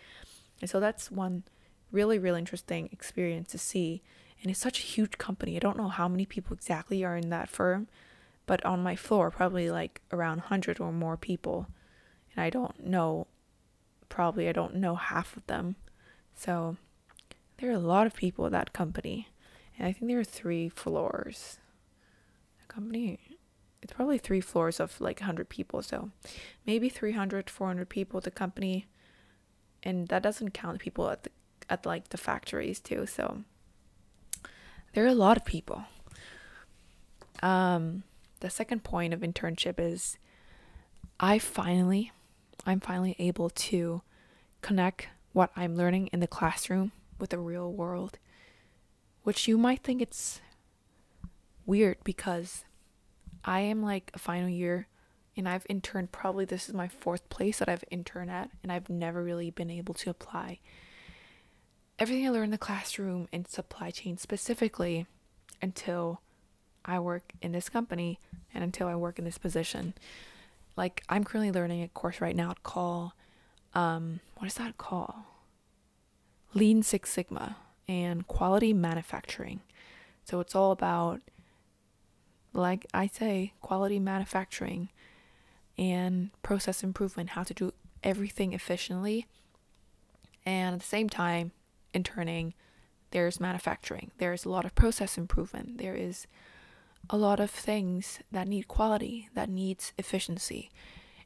And 0.61 0.69
so 0.69 0.79
that's 0.79 1.11
one 1.11 1.43
really 1.91 2.17
really 2.19 2.39
interesting 2.39 2.89
experience 2.91 3.51
to 3.51 3.57
see. 3.57 4.01
And 4.41 4.49
it's 4.49 4.59
such 4.59 4.79
a 4.79 4.83
huge 4.83 5.17
company. 5.17 5.57
I 5.57 5.59
don't 5.59 5.77
know 5.77 5.89
how 5.89 6.07
many 6.07 6.25
people 6.25 6.55
exactly 6.55 7.03
are 7.03 7.17
in 7.17 7.29
that 7.29 7.49
firm, 7.49 7.87
but 8.45 8.63
on 8.65 8.81
my 8.81 8.95
floor 8.95 9.29
probably 9.31 9.69
like 9.69 10.01
around 10.11 10.37
100 10.37 10.79
or 10.79 10.93
more 10.93 11.17
people. 11.17 11.67
And 12.33 12.43
I 12.43 12.49
don't 12.49 12.85
know 12.85 13.27
probably 14.07 14.47
I 14.49 14.53
don't 14.53 14.75
know 14.75 14.95
half 14.95 15.35
of 15.35 15.45
them. 15.47 15.75
So 16.35 16.77
there 17.59 17.69
are 17.69 17.73
a 17.73 17.79
lot 17.79 18.07
of 18.07 18.15
people 18.15 18.45
at 18.45 18.51
that 18.51 18.73
company. 18.73 19.27
And 19.77 19.87
I 19.87 19.91
think 19.91 20.09
there 20.09 20.19
are 20.19 20.23
3 20.23 20.69
floors 20.69 21.57
The 22.61 22.73
company 22.73 23.19
it's 23.81 23.93
probably 23.93 24.17
three 24.17 24.41
floors 24.41 24.79
of 24.79 24.99
like 24.99 25.21
100 25.21 25.49
people 25.49 25.81
so 25.81 26.09
maybe 26.65 26.89
300 26.89 27.49
400 27.49 27.87
people 27.87 28.17
at 28.17 28.23
the 28.23 28.31
company 28.31 28.87
and 29.83 30.07
that 30.09 30.23
doesn't 30.23 30.51
count 30.51 30.79
people 30.79 31.09
at 31.09 31.23
the 31.23 31.29
at 31.69 31.85
like 31.85 32.09
the 32.09 32.17
factories 32.17 32.79
too 32.79 33.05
so 33.05 33.43
there 34.93 35.03
are 35.05 35.07
a 35.07 35.13
lot 35.13 35.37
of 35.37 35.45
people 35.45 35.83
um 37.41 38.03
the 38.39 38.49
second 38.49 38.83
point 38.83 39.13
of 39.13 39.21
internship 39.21 39.75
is 39.79 40.17
i 41.19 41.37
finally 41.37 42.11
i'm 42.65 42.79
finally 42.79 43.15
able 43.19 43.49
to 43.49 44.01
connect 44.61 45.07
what 45.31 45.51
i'm 45.55 45.75
learning 45.75 46.07
in 46.07 46.19
the 46.19 46.27
classroom 46.27 46.91
with 47.19 47.31
the 47.31 47.39
real 47.39 47.71
world 47.71 48.17
which 49.23 49.47
you 49.47 49.57
might 49.57 49.83
think 49.83 50.01
it's 50.01 50.41
weird 51.65 51.97
because 52.03 52.63
I 53.43 53.59
am 53.61 53.83
like 53.83 54.11
a 54.13 54.19
final 54.19 54.49
year 54.49 54.87
and 55.37 55.47
I've 55.47 55.65
interned 55.69 56.11
probably 56.11 56.45
this 56.45 56.67
is 56.67 56.75
my 56.75 56.87
fourth 56.87 57.29
place 57.29 57.59
that 57.59 57.69
I've 57.69 57.83
interned 57.91 58.31
at 58.31 58.49
and 58.63 58.71
I've 58.71 58.89
never 58.89 59.23
really 59.23 59.51
been 59.51 59.69
able 59.69 59.93
to 59.95 60.09
apply 60.09 60.59
everything 61.99 62.25
I 62.25 62.29
learned 62.29 62.45
in 62.45 62.51
the 62.51 62.57
classroom 62.57 63.27
and 63.31 63.47
supply 63.47 63.91
chain 63.91 64.17
specifically 64.17 65.05
until 65.61 66.21
I 66.85 66.99
work 66.99 67.33
in 67.41 67.51
this 67.51 67.69
company 67.69 68.19
and 68.53 68.63
until 68.63 68.87
I 68.87 68.95
work 68.95 69.19
in 69.19 69.25
this 69.25 69.37
position. 69.37 69.93
Like 70.77 71.03
I'm 71.09 71.23
currently 71.25 71.51
learning 71.51 71.83
a 71.83 71.89
course 71.89 72.21
right 72.21 72.35
now 72.35 72.55
called 72.63 73.11
um 73.73 74.21
what 74.37 74.47
is 74.47 74.55
that 74.55 74.77
called? 74.77 75.13
Lean 76.53 76.83
Six 76.83 77.11
Sigma 77.11 77.57
and 77.87 78.27
quality 78.27 78.73
manufacturing. 78.73 79.61
So 80.23 80.39
it's 80.39 80.55
all 80.55 80.71
about 80.71 81.21
like 82.53 82.85
I 82.93 83.07
say, 83.07 83.53
quality 83.61 83.99
manufacturing 83.99 84.89
and 85.77 86.31
process 86.43 86.83
improvement, 86.83 87.31
how 87.31 87.43
to 87.43 87.53
do 87.53 87.73
everything 88.03 88.53
efficiently. 88.53 89.27
And 90.45 90.75
at 90.75 90.81
the 90.81 90.87
same 90.87 91.09
time, 91.09 91.51
interning, 91.93 92.53
there's 93.11 93.39
manufacturing. 93.39 94.11
There's 94.17 94.45
a 94.45 94.49
lot 94.49 94.65
of 94.65 94.75
process 94.75 95.17
improvement. 95.17 95.77
There 95.77 95.95
is 95.95 96.27
a 97.09 97.17
lot 97.17 97.39
of 97.39 97.49
things 97.49 98.19
that 98.31 98.47
need 98.47 98.67
quality, 98.67 99.29
that 99.33 99.49
needs 99.49 99.93
efficiency. 99.97 100.69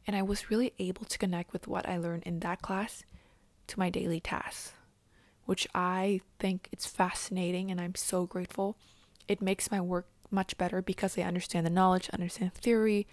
And 0.06 0.16
I 0.16 0.22
was 0.22 0.50
really 0.50 0.74
able 0.80 1.06
to 1.06 1.18
connect 1.18 1.54
with 1.54 1.68
what 1.68 1.88
I 1.88 1.98
learned 1.98 2.24
in 2.24 2.40
that 2.40 2.62
class 2.62 3.04
to 3.68 3.80
my 3.80 3.90
daily 3.90 4.20
tasks, 4.20 4.74
which 5.46 5.68
I 5.74 6.22
think 6.40 6.70
it's 6.72 6.86
fascinating 6.86 7.72
and 7.72 7.80
I'm 7.80 7.96
so 7.96 8.26
grateful. 8.26 8.78
It 9.28 9.42
makes 9.42 9.72
my 9.72 9.82
work 9.82 10.08
much 10.32 10.58
better 10.58 10.82
because 10.82 11.18
I 11.18 11.22
understand 11.22 11.66
the 11.66 11.72
knowledge, 11.72 12.10
understand 12.12 12.54
theory 12.54 13.08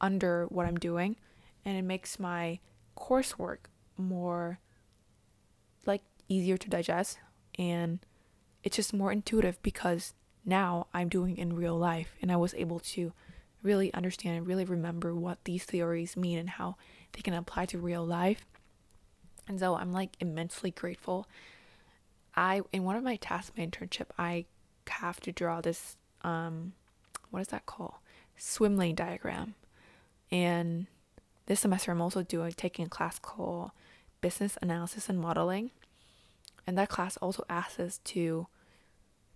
under 0.00 0.46
what 0.46 0.66
I'm 0.66 0.78
doing, 0.78 1.16
and 1.64 1.76
it 1.76 1.82
makes 1.82 2.18
my 2.18 2.60
coursework 2.96 3.66
more 3.96 4.58
like 5.86 6.02
easier 6.28 6.56
to 6.56 6.68
digest 6.68 7.18
and 7.58 8.00
it's 8.62 8.76
just 8.76 8.92
more 8.92 9.12
intuitive 9.12 9.60
because 9.62 10.14
now 10.44 10.86
I'm 10.92 11.08
doing 11.08 11.36
in 11.36 11.56
real 11.56 11.76
life 11.76 12.14
and 12.20 12.32
I 12.32 12.36
was 12.36 12.54
able 12.54 12.80
to 12.80 13.12
really 13.62 13.92
understand 13.94 14.36
and 14.36 14.46
really 14.46 14.64
remember 14.64 15.14
what 15.14 15.44
these 15.44 15.64
theories 15.64 16.16
mean 16.16 16.38
and 16.38 16.50
how 16.50 16.76
they 17.12 17.20
can 17.22 17.34
apply 17.34 17.66
to 17.66 17.78
real 17.78 18.04
life. 18.04 18.44
And 19.48 19.58
so 19.58 19.74
I'm 19.74 19.92
like 19.92 20.10
immensely 20.20 20.70
grateful. 20.70 21.26
I 22.36 22.60
in 22.72 22.84
one 22.84 22.96
of 22.96 23.02
my 23.02 23.16
tasks 23.16 23.52
my 23.56 23.66
internship, 23.66 24.06
I 24.18 24.44
have 24.88 25.20
to 25.20 25.32
draw 25.32 25.60
this 25.60 25.96
um 26.22 26.74
what 27.30 27.40
is 27.40 27.48
that 27.48 27.66
called? 27.66 27.94
Swim 28.36 28.76
lane 28.76 28.94
diagram. 28.94 29.54
And 30.30 30.86
this 31.46 31.60
semester 31.60 31.90
I'm 31.90 32.00
also 32.02 32.22
doing 32.22 32.52
taking 32.52 32.86
a 32.86 32.88
class 32.88 33.18
called 33.18 33.70
business 34.20 34.58
analysis 34.60 35.08
and 35.08 35.18
modeling. 35.18 35.70
And 36.66 36.76
that 36.76 36.90
class 36.90 37.16
also 37.16 37.44
asks 37.48 37.80
us 37.80 37.98
to 38.04 38.46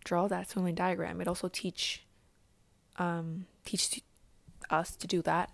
draw 0.05 0.29
that 0.29 0.51
swim 0.51 0.67
lane 0.67 0.75
diagram. 0.75 1.21
It 1.21 1.29
also 1.29 1.49
teach 1.49 2.05
um 2.99 3.47
teach 3.65 4.03
us 4.69 4.95
to 4.97 5.07
do 5.07 5.23
that. 5.23 5.51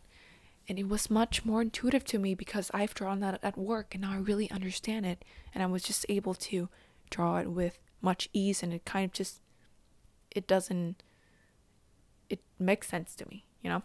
And 0.68 0.78
it 0.78 0.88
was 0.88 1.10
much 1.10 1.44
more 1.44 1.62
intuitive 1.62 2.04
to 2.06 2.18
me 2.18 2.34
because 2.34 2.70
I've 2.74 2.92
drawn 2.92 3.20
that 3.20 3.40
at 3.42 3.56
work 3.56 3.94
and 3.94 4.02
now 4.02 4.12
I 4.12 4.16
really 4.16 4.50
understand 4.50 5.06
it. 5.06 5.24
And 5.54 5.62
I 5.62 5.66
was 5.66 5.82
just 5.82 6.04
able 6.08 6.34
to 6.34 6.68
draw 7.10 7.38
it 7.38 7.50
with 7.50 7.78
much 8.02 8.28
ease 8.32 8.62
and 8.62 8.72
it 8.72 8.84
kind 8.84 9.06
of 9.06 9.12
just, 9.12 9.40
it 10.30 10.46
doesn't, 10.46 11.02
it 12.28 12.40
makes 12.58 12.88
sense 12.88 13.14
to 13.16 13.28
me, 13.28 13.44
you 13.62 13.70
know? 13.70 13.82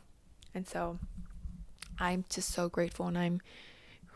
And 0.54 0.68
so 0.68 1.00
I'm 2.00 2.26
just 2.30 2.50
so 2.50 2.68
grateful 2.68 3.08
and 3.08 3.18
I'm 3.18 3.42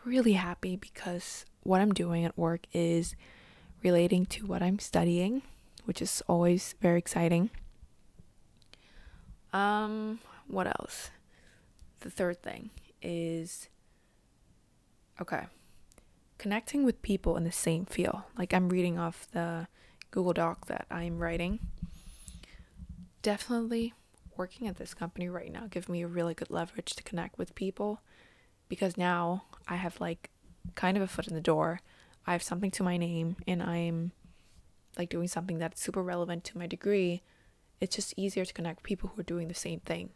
really 0.04 0.34
happy 0.34 0.76
because 0.76 1.46
what 1.62 1.80
I'm 1.80 1.92
doing 1.92 2.24
at 2.24 2.36
work 2.36 2.66
is 2.72 3.16
relating 3.82 4.26
to 4.26 4.46
what 4.46 4.62
I'm 4.62 4.78
studying, 4.78 5.42
which 5.84 6.02
is 6.02 6.22
always 6.28 6.74
very 6.80 6.98
exciting. 6.98 7.50
Um, 9.52 10.20
what 10.46 10.66
else? 10.66 11.10
The 12.00 12.10
third 12.10 12.42
thing 12.42 12.70
is 13.02 13.68
okay, 15.20 15.46
connecting 16.38 16.84
with 16.84 17.02
people 17.02 17.36
in 17.36 17.44
the 17.44 17.52
same 17.52 17.84
field. 17.84 18.22
Like 18.36 18.54
I'm 18.54 18.68
reading 18.68 18.98
off 18.98 19.26
the 19.32 19.66
Google 20.10 20.32
Doc 20.32 20.66
that 20.66 20.86
I'm 20.90 21.18
writing. 21.18 21.58
Definitely 23.22 23.94
working 24.36 24.68
at 24.68 24.76
this 24.76 24.94
company 24.94 25.28
right 25.28 25.52
now 25.52 25.66
give 25.68 25.88
me 25.88 26.00
a 26.02 26.06
really 26.06 26.32
good 26.32 26.50
leverage 26.50 26.94
to 26.94 27.02
connect 27.02 27.36
with 27.36 27.56
people 27.56 28.00
because 28.68 28.96
now 28.96 29.42
I 29.66 29.74
have 29.74 30.00
like 30.00 30.30
kind 30.76 30.96
of 30.96 31.02
a 31.02 31.08
foot 31.08 31.26
in 31.26 31.34
the 31.34 31.40
door. 31.40 31.80
I 32.26 32.32
have 32.32 32.42
something 32.42 32.70
to 32.72 32.82
my 32.82 32.96
name 32.96 33.36
and 33.46 33.62
I'm 33.62 34.12
like 34.96 35.08
doing 35.08 35.28
something 35.28 35.58
that's 35.58 35.82
super 35.82 36.02
relevant 36.02 36.44
to 36.44 36.58
my 36.58 36.66
degree. 36.66 37.22
It's 37.80 37.96
just 37.96 38.14
easier 38.16 38.44
to 38.44 38.54
connect 38.54 38.82
people 38.82 39.10
who 39.10 39.20
are 39.20 39.24
doing 39.24 39.48
the 39.48 39.54
same 39.54 39.80
thing 39.80 40.10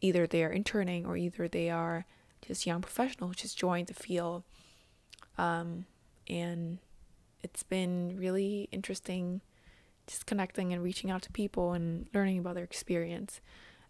either 0.00 0.26
they 0.26 0.44
are 0.44 0.50
interning 0.50 1.06
or 1.06 1.16
either 1.16 1.48
they 1.48 1.70
are 1.70 2.06
just 2.46 2.66
young 2.66 2.80
professionals 2.80 3.36
just 3.36 3.58
joined 3.58 3.88
the 3.88 3.94
field. 3.94 4.44
Um, 5.38 5.86
and 6.28 6.78
it's 7.42 7.62
been 7.62 8.16
really 8.16 8.68
interesting 8.72 9.40
just 10.06 10.26
connecting 10.26 10.72
and 10.72 10.82
reaching 10.82 11.10
out 11.10 11.22
to 11.22 11.32
people 11.32 11.72
and 11.72 12.06
learning 12.14 12.38
about 12.38 12.54
their 12.54 12.64
experience. 12.64 13.40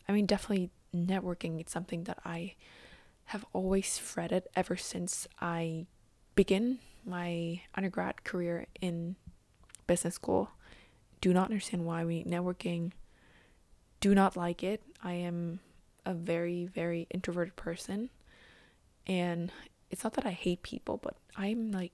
I 0.08 0.12
mean, 0.12 0.26
definitely 0.26 0.70
networking 0.94 1.62
is 1.64 1.70
something 1.70 2.04
that 2.04 2.18
I 2.24 2.54
have 3.26 3.44
always 3.52 3.98
fretted 3.98 4.44
ever 4.54 4.76
since 4.76 5.26
I 5.40 5.86
begin 6.34 6.78
my 7.04 7.62
undergrad 7.74 8.24
career 8.24 8.66
in 8.80 9.16
business 9.86 10.14
school. 10.14 10.50
Do 11.20 11.32
not 11.32 11.46
understand 11.46 11.84
why 11.84 12.04
we 12.04 12.22
need 12.22 12.26
networking. 12.26 12.92
Do 14.00 14.14
not 14.14 14.36
like 14.36 14.62
it. 14.62 14.82
I 15.02 15.12
am 15.12 15.60
a 16.06 16.14
very, 16.14 16.64
very 16.64 17.06
introverted 17.10 17.56
person. 17.56 18.08
And 19.06 19.52
it's 19.90 20.04
not 20.04 20.14
that 20.14 20.26
I 20.26 20.30
hate 20.30 20.62
people, 20.62 20.98
but 21.02 21.16
I'm 21.36 21.70
like, 21.72 21.92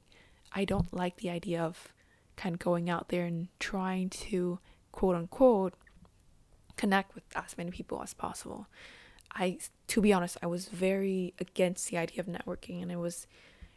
I 0.53 0.65
don't 0.65 0.93
like 0.95 1.17
the 1.17 1.31
idea 1.31 1.63
of 1.63 1.93
kind 2.37 2.55
of 2.55 2.59
going 2.59 2.89
out 2.89 3.09
there 3.09 3.25
and 3.25 3.49
trying 3.59 4.11
to 4.11 4.59
quote 4.93 5.17
unquote 5.17 5.75
connect 6.77 7.15
with 7.15 7.25
as 7.35 7.57
many 7.59 7.71
people 7.71 8.03
as 8.03 8.15
possible. 8.15 8.67
I, 9.35 9.59
to 9.89 10.01
be 10.01 10.13
honest, 10.13 10.37
I 10.43 10.47
was 10.47 10.67
very 10.69 11.35
against 11.39 11.89
the 11.89 11.99
idea 11.99 12.21
of 12.21 12.27
networking 12.27 12.83
and 12.83 12.93
I 12.93 12.97
was 12.97 13.27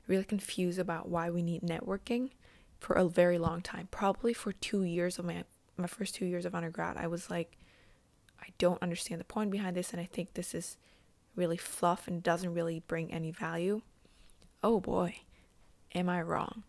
really 0.07 0.23
confused 0.23 0.79
about 0.79 1.09
why 1.09 1.29
we 1.29 1.41
need 1.41 1.61
networking 1.61 2.31
for 2.79 2.95
a 2.95 3.07
very 3.07 3.37
long 3.37 3.61
time. 3.61 3.87
Probably 3.91 4.33
for 4.33 4.51
two 4.51 4.83
years 4.83 5.17
of 5.19 5.25
my 5.25 5.43
my 5.77 5.87
first 5.87 6.15
two 6.15 6.25
years 6.25 6.45
of 6.45 6.55
undergrad, 6.55 6.95
I 6.95 7.07
was 7.07 7.29
like, 7.29 7.57
I 8.45 8.51
don't 8.57 8.81
understand 8.81 9.19
the 9.19 9.25
point 9.25 9.51
behind 9.51 9.75
this, 9.75 9.91
and 9.91 9.99
I 9.99 10.05
think 10.05 10.33
this 10.33 10.53
is 10.53 10.77
really 11.35 11.57
fluff 11.57 12.07
and 12.07 12.21
doesn't 12.21 12.53
really 12.53 12.83
bring 12.87 13.11
any 13.11 13.31
value. 13.31 13.81
Oh 14.63 14.79
boy, 14.79 15.17
am 15.93 16.09
I 16.09 16.21
wrong? 16.21 16.63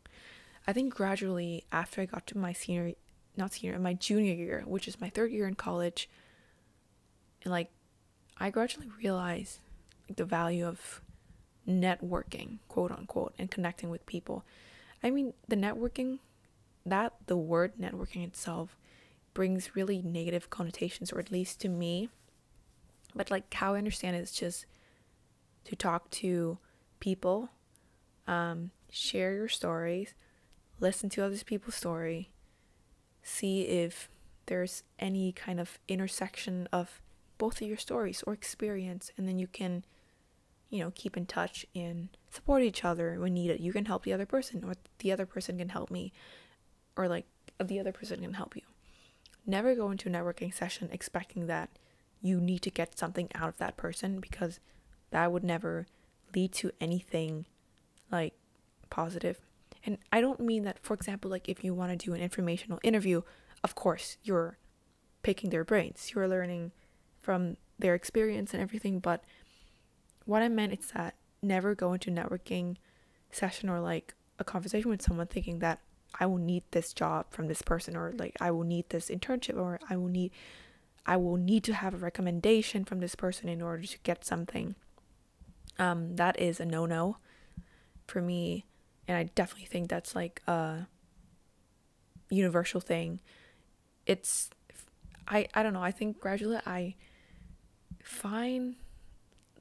I 0.66 0.72
think 0.72 0.94
gradually 0.94 1.64
after 1.70 2.00
I 2.00 2.06
got 2.06 2.26
to 2.28 2.38
my 2.38 2.52
senior, 2.52 2.94
not 3.36 3.52
senior, 3.52 3.78
my 3.78 3.94
junior 3.94 4.34
year, 4.34 4.64
which 4.66 4.88
is 4.88 5.00
my 5.00 5.10
third 5.10 5.30
year 5.30 5.46
in 5.46 5.54
college, 5.54 6.08
and 7.42 7.52
like 7.52 7.70
I 8.38 8.50
gradually 8.50 8.88
realized 8.98 9.60
like, 10.08 10.16
the 10.16 10.24
value 10.24 10.66
of 10.66 11.00
networking, 11.68 12.58
quote 12.68 12.92
unquote, 12.92 13.34
and 13.38 13.50
connecting 13.50 13.90
with 13.90 14.06
people. 14.06 14.44
I 15.02 15.10
mean, 15.10 15.34
the 15.46 15.56
networking, 15.56 16.20
that 16.84 17.14
the 17.26 17.36
word 17.36 17.74
networking 17.80 18.26
itself 18.26 18.76
brings 19.36 19.76
really 19.76 20.00
negative 20.00 20.48
connotations, 20.48 21.12
or 21.12 21.18
at 21.18 21.30
least 21.30 21.60
to 21.60 21.68
me. 21.68 22.08
But 23.14 23.30
like 23.30 23.52
how 23.52 23.74
I 23.74 23.78
understand 23.78 24.16
it 24.16 24.20
is 24.20 24.32
just 24.32 24.64
to 25.64 25.76
talk 25.76 26.08
to 26.22 26.56
people, 27.00 27.50
um, 28.26 28.70
share 28.90 29.34
your 29.34 29.48
stories, 29.48 30.14
listen 30.80 31.10
to 31.10 31.22
other 31.22 31.36
people's 31.44 31.74
story, 31.74 32.30
see 33.22 33.60
if 33.64 34.08
there's 34.46 34.84
any 34.98 35.32
kind 35.32 35.60
of 35.60 35.78
intersection 35.86 36.66
of 36.72 37.02
both 37.36 37.60
of 37.60 37.68
your 37.68 37.76
stories 37.76 38.24
or 38.26 38.32
experience, 38.32 39.10
and 39.18 39.28
then 39.28 39.38
you 39.38 39.46
can, 39.46 39.84
you 40.70 40.80
know, 40.80 40.92
keep 40.94 41.14
in 41.14 41.26
touch 41.26 41.66
and 41.74 42.08
support 42.30 42.62
each 42.62 42.86
other 42.86 43.20
when 43.20 43.34
needed. 43.34 43.60
You 43.60 43.74
can 43.74 43.84
help 43.84 44.04
the 44.04 44.14
other 44.14 44.24
person, 44.24 44.64
or 44.64 44.72
the 45.00 45.12
other 45.12 45.26
person 45.26 45.58
can 45.58 45.68
help 45.68 45.90
me, 45.90 46.14
or 46.96 47.06
like 47.06 47.26
the 47.62 47.78
other 47.78 47.92
person 47.92 48.22
can 48.22 48.32
help 48.32 48.56
you 48.56 48.62
never 49.46 49.74
go 49.74 49.90
into 49.90 50.08
a 50.08 50.12
networking 50.12 50.52
session 50.52 50.88
expecting 50.92 51.46
that 51.46 51.70
you 52.20 52.40
need 52.40 52.62
to 52.62 52.70
get 52.70 52.98
something 52.98 53.28
out 53.34 53.48
of 53.48 53.58
that 53.58 53.76
person 53.76 54.20
because 54.20 54.58
that 55.10 55.30
would 55.30 55.44
never 55.44 55.86
lead 56.34 56.52
to 56.52 56.70
anything 56.80 57.46
like 58.10 58.34
positive. 58.90 59.38
And 59.84 59.98
I 60.12 60.20
don't 60.20 60.40
mean 60.40 60.64
that, 60.64 60.78
for 60.82 60.94
example, 60.94 61.30
like 61.30 61.48
if 61.48 61.62
you 61.62 61.74
want 61.74 61.92
to 61.92 62.04
do 62.04 62.14
an 62.14 62.20
informational 62.20 62.80
interview, 62.82 63.22
of 63.62 63.74
course, 63.74 64.16
you're 64.24 64.58
picking 65.22 65.50
their 65.50 65.64
brains, 65.64 66.12
you're 66.14 66.28
learning 66.28 66.72
from 67.20 67.56
their 67.78 67.94
experience 67.94 68.52
and 68.52 68.62
everything. 68.62 68.98
But 68.98 69.22
what 70.24 70.42
I 70.42 70.48
meant 70.48 70.72
is 70.72 70.90
that 70.92 71.14
never 71.42 71.74
go 71.74 71.92
into 71.92 72.10
a 72.10 72.14
networking 72.14 72.76
session 73.30 73.68
or 73.68 73.80
like 73.80 74.14
a 74.38 74.44
conversation 74.44 74.90
with 74.90 75.02
someone 75.02 75.26
thinking 75.26 75.60
that 75.60 75.80
I 76.18 76.26
will 76.26 76.38
need 76.38 76.62
this 76.70 76.92
job 76.92 77.26
from 77.30 77.48
this 77.48 77.62
person 77.62 77.96
or 77.96 78.12
like 78.16 78.36
I 78.40 78.50
will 78.50 78.64
need 78.64 78.88
this 78.88 79.08
internship 79.08 79.56
or 79.56 79.78
I 79.88 79.96
will 79.96 80.08
need 80.08 80.32
I 81.04 81.16
will 81.16 81.36
need 81.36 81.62
to 81.64 81.74
have 81.74 81.94
a 81.94 81.98
recommendation 81.98 82.84
from 82.84 83.00
this 83.00 83.14
person 83.14 83.48
in 83.48 83.62
order 83.62 83.84
to 83.84 83.98
get 84.02 84.24
something. 84.24 84.74
Um, 85.78 86.16
that 86.16 86.38
is 86.40 86.58
a 86.58 86.64
no 86.64 86.86
no 86.86 87.18
for 88.06 88.20
me. 88.20 88.64
And 89.06 89.16
I 89.16 89.24
definitely 89.34 89.66
think 89.66 89.88
that's 89.88 90.14
like 90.14 90.42
a 90.46 90.88
universal 92.30 92.80
thing. 92.80 93.20
It's 94.06 94.50
I 95.28 95.48
I 95.54 95.62
don't 95.62 95.74
know, 95.74 95.82
I 95.82 95.92
think 95.92 96.20
gradually 96.20 96.58
I 96.66 96.94
find 98.02 98.76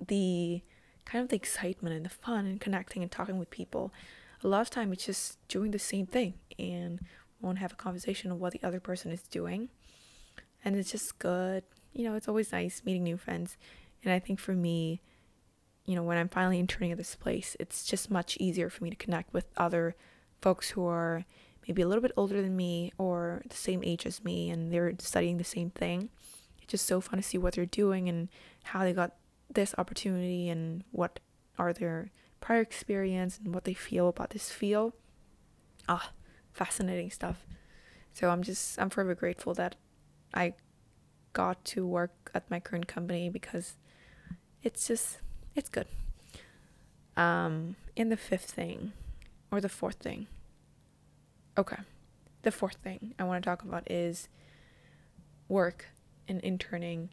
the 0.07 0.61
kind 1.05 1.23
of 1.23 1.29
the 1.29 1.35
excitement 1.35 1.95
and 1.95 2.05
the 2.05 2.09
fun 2.09 2.45
and 2.45 2.59
connecting 2.59 3.01
and 3.01 3.11
talking 3.11 3.37
with 3.37 3.49
people 3.49 3.93
a 4.43 4.47
lot 4.47 4.61
of 4.61 4.69
time 4.69 4.91
it's 4.91 5.05
just 5.05 5.45
doing 5.47 5.71
the 5.71 5.79
same 5.79 6.05
thing 6.05 6.35
and 6.59 6.99
won't 7.41 7.59
have 7.59 7.73
a 7.73 7.75
conversation 7.75 8.31
of 8.31 8.39
what 8.39 8.53
the 8.53 8.63
other 8.63 8.79
person 8.79 9.11
is 9.11 9.21
doing. 9.23 9.69
And 10.63 10.75
it's 10.75 10.91
just 10.91 11.19
good. 11.19 11.63
You 11.93 12.05
know 12.05 12.15
it's 12.15 12.27
always 12.27 12.51
nice 12.51 12.81
meeting 12.85 13.03
new 13.03 13.17
friends. 13.17 13.57
And 14.03 14.13
i 14.13 14.19
think 14.19 14.39
for 14.39 14.53
me 14.53 15.01
you 15.85 15.95
know 15.95 16.03
when 16.03 16.17
i'm 16.17 16.29
finally 16.29 16.59
interning 16.59 16.91
at 16.91 16.97
this 16.97 17.15
place 17.15 17.57
it's 17.59 17.83
just 17.83 18.11
much 18.11 18.37
easier 18.39 18.69
for 18.69 18.83
me 18.83 18.91
to 18.91 18.95
connect 18.95 19.33
with 19.33 19.45
other 19.57 19.95
folks 20.41 20.69
who 20.69 20.85
are 20.85 21.25
maybe 21.67 21.81
a 21.81 21.87
little 21.87 22.01
bit 22.01 22.11
older 22.15 22.41
than 22.41 22.55
me 22.55 22.91
or 22.97 23.41
the 23.49 23.55
same 23.55 23.83
age 23.83 24.05
as 24.05 24.23
me 24.23 24.49
and 24.49 24.71
they're 24.71 24.93
studying 24.99 25.37
the 25.37 25.43
same 25.43 25.69
thing. 25.71 26.09
It's 26.61 26.71
just 26.71 26.85
so 26.85 27.01
fun 27.01 27.17
to 27.17 27.23
see 27.23 27.37
what 27.37 27.55
they're 27.55 27.65
doing 27.65 28.09
and 28.09 28.29
how 28.63 28.83
they 28.83 28.93
got 28.93 29.15
this 29.51 29.73
opportunity 29.77 30.49
and 30.49 30.83
what 30.91 31.19
are 31.57 31.73
their 31.73 32.11
prior 32.39 32.61
experience 32.61 33.39
and 33.43 33.53
what 33.53 33.63
they 33.63 33.73
feel 33.73 34.07
about 34.07 34.31
this 34.31 34.51
field. 34.51 34.93
Ah, 35.87 36.11
fascinating 36.53 37.11
stuff. 37.11 37.45
So 38.13 38.29
I'm 38.29 38.43
just 38.43 38.79
I'm 38.79 38.89
forever 38.89 39.15
grateful 39.15 39.53
that 39.55 39.75
I 40.33 40.53
got 41.33 41.63
to 41.65 41.85
work 41.85 42.31
at 42.33 42.49
my 42.49 42.59
current 42.59 42.87
company 42.87 43.29
because 43.29 43.75
it's 44.63 44.87
just 44.87 45.19
it's 45.55 45.69
good. 45.69 45.87
Um 47.17 47.75
and 47.97 48.11
the 48.11 48.17
fifth 48.17 48.51
thing 48.51 48.93
or 49.51 49.61
the 49.61 49.69
fourth 49.69 49.97
thing. 49.97 50.27
Okay. 51.57 51.77
The 52.41 52.51
fourth 52.51 52.75
thing 52.75 53.15
I 53.17 53.23
want 53.23 53.43
to 53.43 53.49
talk 53.49 53.63
about 53.63 53.89
is 53.89 54.27
work 55.47 55.87
and 56.27 56.41
interning, 56.41 57.09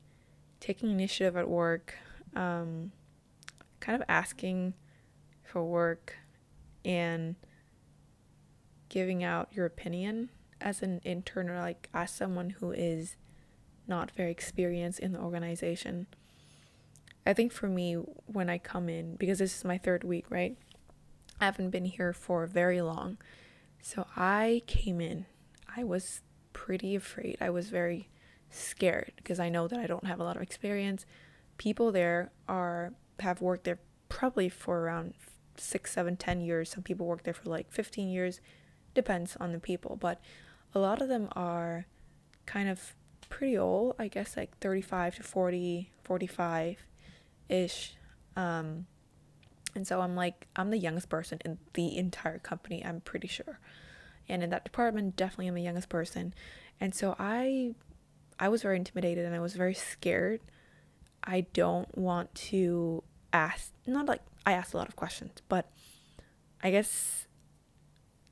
taking 0.60 0.90
initiative 0.90 1.36
at 1.36 1.48
work, 1.48 1.94
um, 2.34 2.92
kind 3.80 4.00
of 4.00 4.06
asking 4.08 4.74
for 5.52 5.62
work 5.62 6.16
and 6.82 7.36
giving 8.88 9.22
out 9.22 9.48
your 9.52 9.66
opinion 9.66 10.30
as 10.62 10.80
an 10.80 11.00
intern 11.04 11.50
or 11.50 11.58
like 11.60 11.90
as 11.92 12.10
someone 12.10 12.50
who 12.50 12.72
is 12.72 13.16
not 13.86 14.10
very 14.12 14.30
experienced 14.30 14.98
in 14.98 15.12
the 15.12 15.18
organization. 15.18 16.06
I 17.26 17.34
think 17.34 17.52
for 17.52 17.68
me, 17.68 17.94
when 18.26 18.48
I 18.48 18.56
come 18.56 18.88
in, 18.88 19.16
because 19.16 19.38
this 19.38 19.56
is 19.58 19.64
my 19.64 19.76
third 19.76 20.04
week, 20.04 20.26
right? 20.30 20.56
I 21.38 21.44
haven't 21.44 21.70
been 21.70 21.84
here 21.84 22.14
for 22.14 22.46
very 22.46 22.80
long. 22.80 23.18
So 23.82 24.06
I 24.16 24.62
came 24.66 25.00
in, 25.00 25.26
I 25.76 25.84
was 25.84 26.22
pretty 26.52 26.94
afraid. 26.94 27.36
I 27.40 27.50
was 27.50 27.68
very 27.68 28.08
scared 28.48 29.12
because 29.16 29.38
I 29.38 29.50
know 29.50 29.68
that 29.68 29.78
I 29.78 29.86
don't 29.86 30.06
have 30.06 30.18
a 30.18 30.24
lot 30.24 30.36
of 30.36 30.42
experience. 30.42 31.04
People 31.58 31.92
there 31.92 32.32
are 32.48 32.94
have 33.20 33.42
worked 33.42 33.64
there 33.64 33.80
probably 34.08 34.48
for 34.48 34.80
around 34.80 35.14
six, 35.56 35.92
seven, 35.92 36.16
ten 36.16 36.40
years. 36.40 36.70
Some 36.70 36.82
people 36.82 37.06
work 37.06 37.24
there 37.24 37.34
for 37.34 37.48
like 37.48 37.70
15 37.70 38.08
years. 38.08 38.40
Depends 38.94 39.36
on 39.40 39.52
the 39.52 39.58
people, 39.58 39.96
but 39.96 40.20
a 40.74 40.78
lot 40.78 41.00
of 41.00 41.08
them 41.08 41.28
are 41.32 41.86
kind 42.46 42.68
of 42.68 42.94
pretty 43.28 43.56
old, 43.56 43.94
I 43.98 44.08
guess 44.08 44.36
like 44.36 44.56
35 44.58 45.16
to 45.16 45.22
40, 45.22 45.90
45 46.04 46.86
ish. 47.48 47.94
Um, 48.36 48.86
and 49.74 49.86
so 49.86 50.00
I'm 50.00 50.14
like, 50.14 50.46
I'm 50.56 50.70
the 50.70 50.78
youngest 50.78 51.08
person 51.08 51.38
in 51.44 51.58
the 51.72 51.96
entire 51.96 52.38
company, 52.38 52.84
I'm 52.84 53.00
pretty 53.00 53.28
sure. 53.28 53.58
And 54.28 54.42
in 54.42 54.50
that 54.50 54.64
department, 54.64 55.16
definitely 55.16 55.48
I'm 55.48 55.54
the 55.54 55.62
youngest 55.62 55.88
person. 55.88 56.34
And 56.80 56.94
so 56.94 57.16
I 57.18 57.74
I 58.38 58.48
was 58.48 58.62
very 58.62 58.76
intimidated 58.76 59.24
and 59.24 59.34
I 59.34 59.40
was 59.40 59.54
very 59.54 59.74
scared. 59.74 60.40
I 61.22 61.42
don't 61.52 61.96
want 61.96 62.34
to 62.34 63.02
ask 63.32 63.72
not 63.86 64.06
like 64.06 64.20
I 64.46 64.52
asked 64.52 64.74
a 64.74 64.76
lot 64.76 64.88
of 64.88 64.96
questions, 64.96 65.42
but 65.48 65.70
I 66.62 66.70
guess 66.70 67.26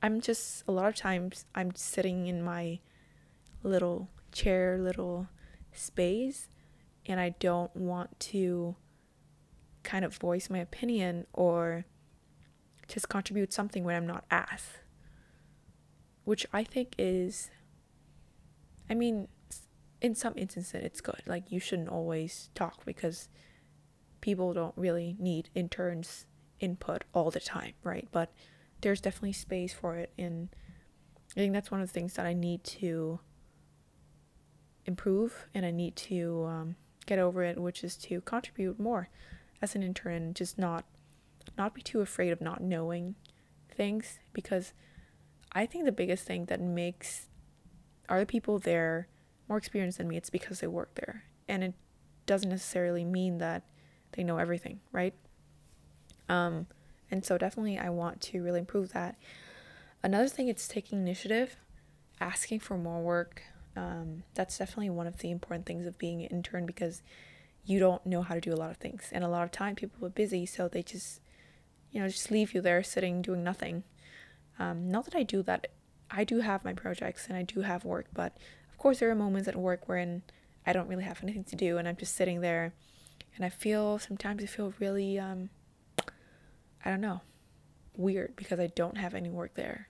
I'm 0.01 0.21
just 0.21 0.63
a 0.67 0.71
lot 0.71 0.87
of 0.87 0.95
times 0.95 1.45
I'm 1.53 1.75
sitting 1.75 2.27
in 2.27 2.41
my 2.41 2.79
little 3.63 4.09
chair, 4.31 4.77
little 4.77 5.27
space, 5.73 6.47
and 7.05 7.19
I 7.19 7.29
don't 7.39 7.75
want 7.75 8.19
to 8.31 8.75
kind 9.83 10.05
of 10.05 10.15
voice 10.15 10.49
my 10.49 10.59
opinion 10.59 11.25
or 11.33 11.85
just 12.87 13.09
contribute 13.09 13.53
something 13.53 13.83
when 13.83 13.95
I'm 13.95 14.07
not 14.07 14.25
asked. 14.29 14.79
Which 16.23 16.45
I 16.53 16.63
think 16.63 16.93
is, 16.97 17.49
I 18.89 18.93
mean, 18.93 19.27
in 20.01 20.15
some 20.15 20.33
instances 20.35 20.83
it's 20.83 21.01
good. 21.01 21.21
Like, 21.25 21.51
you 21.51 21.59
shouldn't 21.59 21.89
always 21.89 22.49
talk 22.53 22.85
because 22.85 23.27
people 24.21 24.53
don't 24.53 24.73
really 24.77 25.15
need 25.19 25.49
interns' 25.53 26.25
input 26.59 27.03
all 27.13 27.31
the 27.31 27.39
time, 27.39 27.73
right? 27.83 28.07
But 28.11 28.31
there's 28.81 29.01
definitely 29.01 29.33
space 29.33 29.73
for 29.73 29.97
it. 29.97 30.11
And 30.17 30.49
I 31.31 31.39
think 31.39 31.53
that's 31.53 31.71
one 31.71 31.81
of 31.81 31.87
the 31.87 31.93
things 31.93 32.13
that 32.13 32.25
I 32.25 32.33
need 32.33 32.63
to 32.63 33.19
improve 34.85 35.45
and 35.53 35.65
I 35.65 35.71
need 35.71 35.95
to 35.95 36.45
um, 36.47 36.75
get 37.05 37.19
over 37.19 37.43
it, 37.43 37.59
which 37.59 37.83
is 37.83 37.95
to 37.97 38.21
contribute 38.21 38.79
more 38.79 39.09
as 39.61 39.75
an 39.75 39.83
intern, 39.83 40.33
just 40.33 40.57
not 40.57 40.85
not 41.57 41.73
be 41.73 41.81
too 41.81 42.01
afraid 42.01 42.31
of 42.31 42.39
not 42.39 42.61
knowing 42.61 43.15
things 43.69 44.19
because 44.31 44.73
I 45.51 45.65
think 45.65 45.85
the 45.85 45.91
biggest 45.91 46.25
thing 46.25 46.45
that 46.45 46.61
makes 46.61 47.27
other 48.07 48.25
people 48.25 48.59
there 48.59 49.07
more 49.49 49.57
experienced 49.57 49.97
than 49.97 50.07
me, 50.07 50.17
it's 50.17 50.29
because 50.29 50.59
they 50.59 50.67
work 50.67 50.95
there. 50.95 51.23
And 51.47 51.63
it 51.63 51.73
doesn't 52.25 52.49
necessarily 52.49 53.03
mean 53.03 53.39
that 53.39 53.63
they 54.13 54.23
know 54.23 54.37
everything, 54.37 54.79
right? 54.91 55.13
Um, 56.29 56.67
and 57.09 57.25
so 57.25 57.37
definitely 57.37 57.77
I 57.77 57.89
want 57.89 58.21
to 58.21 58.41
really 58.41 58.59
improve 58.59 58.93
that. 58.93 59.17
Another 60.03 60.27
thing, 60.27 60.47
it's 60.47 60.67
taking 60.67 60.99
initiative, 60.99 61.57
asking 62.19 62.59
for 62.61 62.77
more 62.77 63.01
work. 63.01 63.43
Um, 63.75 64.23
that's 64.33 64.57
definitely 64.57 64.89
one 64.89 65.07
of 65.07 65.17
the 65.17 65.31
important 65.31 65.65
things 65.65 65.85
of 65.85 65.97
being 65.97 66.21
an 66.21 66.27
intern 66.27 66.65
because 66.65 67.01
you 67.65 67.79
don't 67.79 68.05
know 68.05 68.21
how 68.21 68.33
to 68.33 68.41
do 68.41 68.53
a 68.53 68.55
lot 68.55 68.71
of 68.71 68.77
things. 68.77 69.09
And 69.11 69.23
a 69.23 69.27
lot 69.27 69.43
of 69.43 69.51
time 69.51 69.75
people 69.75 70.05
are 70.05 70.09
busy, 70.09 70.45
so 70.45 70.67
they 70.67 70.81
just, 70.83 71.21
you 71.91 72.01
know, 72.01 72.07
just 72.07 72.31
leave 72.31 72.53
you 72.53 72.61
there 72.61 72.81
sitting 72.81 73.21
doing 73.21 73.43
nothing. 73.43 73.83
Um, 74.57 74.89
not 74.89 75.05
that 75.05 75.15
I 75.15 75.23
do 75.23 75.43
that. 75.43 75.67
I 76.09 76.23
do 76.23 76.41
have 76.41 76.65
my 76.65 76.73
projects 76.73 77.27
and 77.27 77.37
I 77.37 77.43
do 77.43 77.61
have 77.61 77.85
work, 77.85 78.07
but 78.13 78.37
of 78.69 78.77
course 78.77 78.99
there 78.99 79.09
are 79.09 79.15
moments 79.15 79.47
at 79.47 79.55
work 79.55 79.87
wherein 79.87 80.23
I 80.65 80.73
don't 80.73 80.87
really 80.87 81.03
have 81.03 81.23
anything 81.23 81.45
to 81.45 81.55
do 81.55 81.77
and 81.77 81.87
I'm 81.87 81.95
just 81.95 82.15
sitting 82.15 82.41
there 82.41 82.73
and 83.35 83.45
I 83.45 83.49
feel 83.49 83.99
sometimes 83.99 84.43
I 84.43 84.47
feel 84.47 84.73
really 84.79 85.19
um 85.19 85.49
I 86.83 86.89
don't 86.89 87.01
know 87.01 87.21
weird 87.95 88.35
because 88.35 88.59
I 88.59 88.67
don't 88.67 88.97
have 88.97 89.13
any 89.13 89.29
work 89.29 89.55
there. 89.55 89.89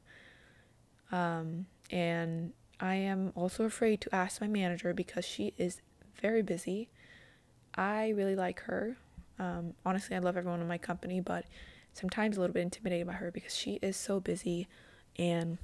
Um 1.12 1.67
and 1.89 2.54
I 2.80 2.95
am 2.95 3.32
also 3.36 3.65
afraid 3.65 4.01
to 4.01 4.15
ask 4.15 4.41
my 4.41 4.47
manager 4.47 4.93
because 4.93 5.23
she 5.23 5.54
is 5.58 5.82
very 6.19 6.41
busy. 6.41 6.89
I 7.75 8.10
really 8.10 8.36
like 8.36 8.62
her. 8.62 8.97
Um, 9.38 9.73
honestly, 9.86 10.15
I 10.15 10.19
love 10.19 10.36
everyone 10.36 10.62
in 10.62 10.67
my 10.67 10.80
company, 10.80 11.19
but 11.19 11.45
sometimes 11.93 12.38
a 12.38 12.39
little 12.39 12.54
bit 12.54 12.63
intimidated 12.63 13.06
by 13.06 13.13
her 13.13 13.32
because 13.32 13.56
she 13.56 13.73
is 13.82 13.95
so 13.97 14.19
busy 14.19 14.67
and 15.17 15.58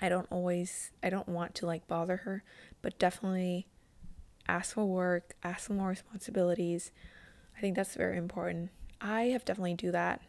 I 0.00 0.08
don't 0.08 0.28
always 0.30 0.92
I 1.02 1.10
don't 1.10 1.28
want 1.28 1.54
to 1.56 1.66
like 1.66 1.88
bother 1.88 2.18
her, 2.18 2.44
but 2.82 2.98
definitely 2.98 3.66
ask 4.48 4.74
for 4.74 4.84
work, 4.84 5.34
ask 5.42 5.66
for 5.66 5.74
more 5.74 5.88
responsibilities. 5.88 6.90
I 7.56 7.60
think 7.60 7.76
that's 7.76 7.94
very 7.94 8.16
important. 8.16 8.70
I 9.00 9.24
have 9.24 9.44
definitely 9.44 9.74
do 9.74 9.92
that. 9.92 10.22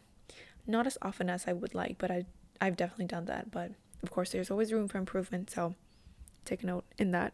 Not 0.66 0.86
as 0.86 0.98
often 1.02 1.30
as 1.30 1.46
I 1.46 1.52
would 1.52 1.74
like, 1.74 1.96
but 1.98 2.10
I 2.10 2.26
I've 2.60 2.76
definitely 2.76 3.06
done 3.06 3.24
that, 3.24 3.50
but 3.50 3.72
of 4.02 4.10
course 4.10 4.32
there's 4.32 4.50
always 4.50 4.72
room 4.72 4.86
for 4.86 4.98
improvement, 4.98 5.50
so 5.50 5.74
take 6.44 6.62
a 6.62 6.66
note 6.66 6.84
in 6.98 7.10
that. 7.12 7.32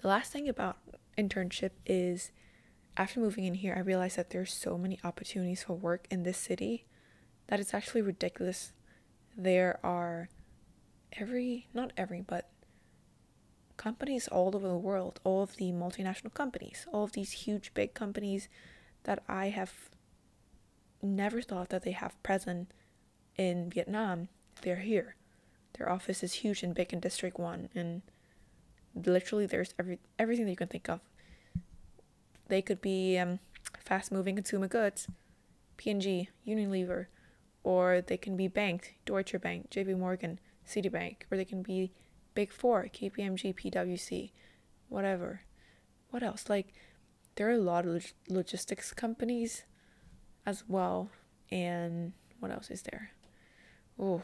The 0.00 0.08
last 0.08 0.32
thing 0.32 0.48
about 0.48 0.78
internship 1.18 1.70
is 1.84 2.30
after 2.96 3.18
moving 3.20 3.44
in 3.44 3.54
here, 3.54 3.74
I 3.76 3.80
realized 3.80 4.16
that 4.16 4.30
there's 4.30 4.52
so 4.52 4.78
many 4.78 4.98
opportunities 5.02 5.64
for 5.64 5.74
work 5.74 6.06
in 6.10 6.22
this 6.22 6.38
city 6.38 6.86
that 7.48 7.58
it's 7.60 7.74
actually 7.74 8.02
ridiculous. 8.02 8.72
There 9.36 9.80
are 9.82 10.28
every 11.12 11.68
not 11.74 11.92
every, 11.96 12.20
but 12.20 12.48
companies 13.78 14.28
all 14.28 14.54
over 14.54 14.68
the 14.68 14.76
world, 14.76 15.20
all 15.24 15.42
of 15.42 15.56
the 15.56 15.72
multinational 15.72 16.34
companies, 16.34 16.86
all 16.92 17.04
of 17.04 17.12
these 17.12 17.32
huge 17.32 17.72
big 17.72 17.94
companies 17.94 18.48
that 19.04 19.22
I 19.26 19.48
have 19.48 19.72
never 21.00 21.40
thought 21.40 21.70
that 21.70 21.84
they 21.84 21.92
have 21.92 22.22
present 22.22 22.72
in 23.38 23.70
Vietnam, 23.70 24.28
they're 24.60 24.76
here. 24.76 25.14
Their 25.78 25.88
office 25.88 26.22
is 26.22 26.34
huge 26.34 26.62
and 26.62 26.74
big 26.74 26.92
in 26.92 27.00
District 27.00 27.38
1 27.38 27.70
and 27.74 28.02
literally 29.06 29.46
there's 29.46 29.74
every 29.78 29.98
everything 30.18 30.44
that 30.46 30.50
you 30.50 30.56
can 30.56 30.68
think 30.68 30.88
of. 30.88 31.00
They 32.48 32.62
could 32.62 32.80
be 32.80 33.18
um, 33.18 33.38
fast 33.84 34.10
moving 34.10 34.34
consumer 34.34 34.68
goods, 34.68 35.06
P&G, 35.76 36.28
Unilever, 36.46 37.06
or 37.62 38.00
they 38.00 38.16
can 38.16 38.36
be 38.36 38.48
banked, 38.48 38.92
Deutsche 39.04 39.40
Bank, 39.40 39.70
JP 39.70 39.98
Morgan, 39.98 40.40
Citibank, 40.66 41.16
or 41.30 41.36
they 41.36 41.44
can 41.44 41.62
be 41.62 41.92
Big 42.38 42.52
Four, 42.52 42.84
KPMG, 42.84 43.52
PwC, 43.52 44.30
whatever. 44.88 45.40
What 46.10 46.22
else? 46.22 46.48
Like, 46.48 46.72
there 47.34 47.48
are 47.48 47.58
a 47.58 47.58
lot 47.58 47.84
of 47.84 47.94
log- 47.94 48.12
logistics 48.28 48.92
companies 48.92 49.64
as 50.46 50.62
well. 50.68 51.10
And 51.50 52.12
what 52.38 52.52
else 52.52 52.70
is 52.70 52.82
there? 52.82 53.10
Oh, 53.98 54.22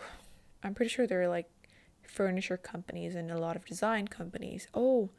I'm 0.62 0.74
pretty 0.74 0.90
sure 0.90 1.08
there 1.08 1.22
are 1.22 1.28
like 1.28 1.50
furniture 2.02 2.56
companies 2.56 3.16
and 3.16 3.32
a 3.32 3.36
lot 3.36 3.56
of 3.56 3.64
design 3.64 4.06
companies. 4.06 4.68
Oh, 4.72 5.10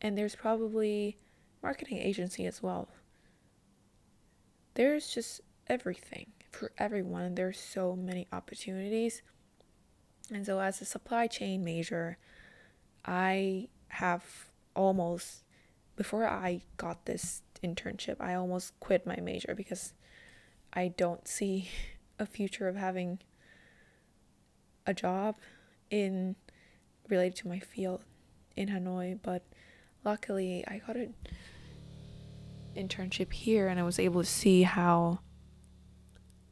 and 0.00 0.16
there's 0.16 0.34
probably 0.34 1.18
marketing 1.62 1.98
agency 1.98 2.46
as 2.46 2.62
well. 2.62 2.88
There's 4.72 5.12
just 5.12 5.42
everything 5.66 6.32
for 6.50 6.72
everyone. 6.78 7.34
There's 7.34 7.60
so 7.60 7.94
many 7.94 8.26
opportunities. 8.32 9.20
And 10.30 10.46
so, 10.46 10.60
as 10.60 10.80
a 10.80 10.84
supply 10.84 11.26
chain 11.26 11.64
major, 11.64 12.18
I 13.04 13.68
have 13.88 14.24
almost, 14.74 15.42
before 15.96 16.26
I 16.26 16.62
got 16.76 17.04
this 17.06 17.42
internship, 17.62 18.16
I 18.20 18.34
almost 18.34 18.78
quit 18.80 19.06
my 19.06 19.16
major 19.16 19.54
because 19.54 19.92
I 20.72 20.88
don't 20.88 21.26
see 21.26 21.68
a 22.18 22.26
future 22.26 22.68
of 22.68 22.76
having 22.76 23.18
a 24.86 24.94
job 24.94 25.36
in 25.90 26.36
related 27.08 27.36
to 27.36 27.48
my 27.48 27.58
field 27.58 28.02
in 28.56 28.68
Hanoi. 28.68 29.18
But 29.22 29.42
luckily, 30.04 30.64
I 30.66 30.80
got 30.86 30.96
an 30.96 31.14
internship 32.76 33.32
here 33.32 33.68
and 33.68 33.78
I 33.78 33.82
was 33.82 33.98
able 33.98 34.22
to 34.22 34.28
see 34.28 34.62
how 34.62 35.20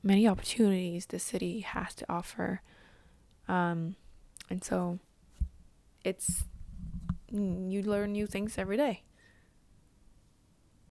many 0.03 0.27
opportunities 0.27 1.07
the 1.07 1.19
city 1.19 1.61
has 1.61 1.95
to 1.95 2.07
offer 2.09 2.63
um, 3.51 3.97
and 4.49 4.63
so 4.63 5.01
it's 6.05 6.45
mm, 7.35 7.71
you 7.71 7.83
learn 7.83 8.13
new 8.13 8.27
things 8.27 8.57
every 8.57 8.77
day. 8.77 9.03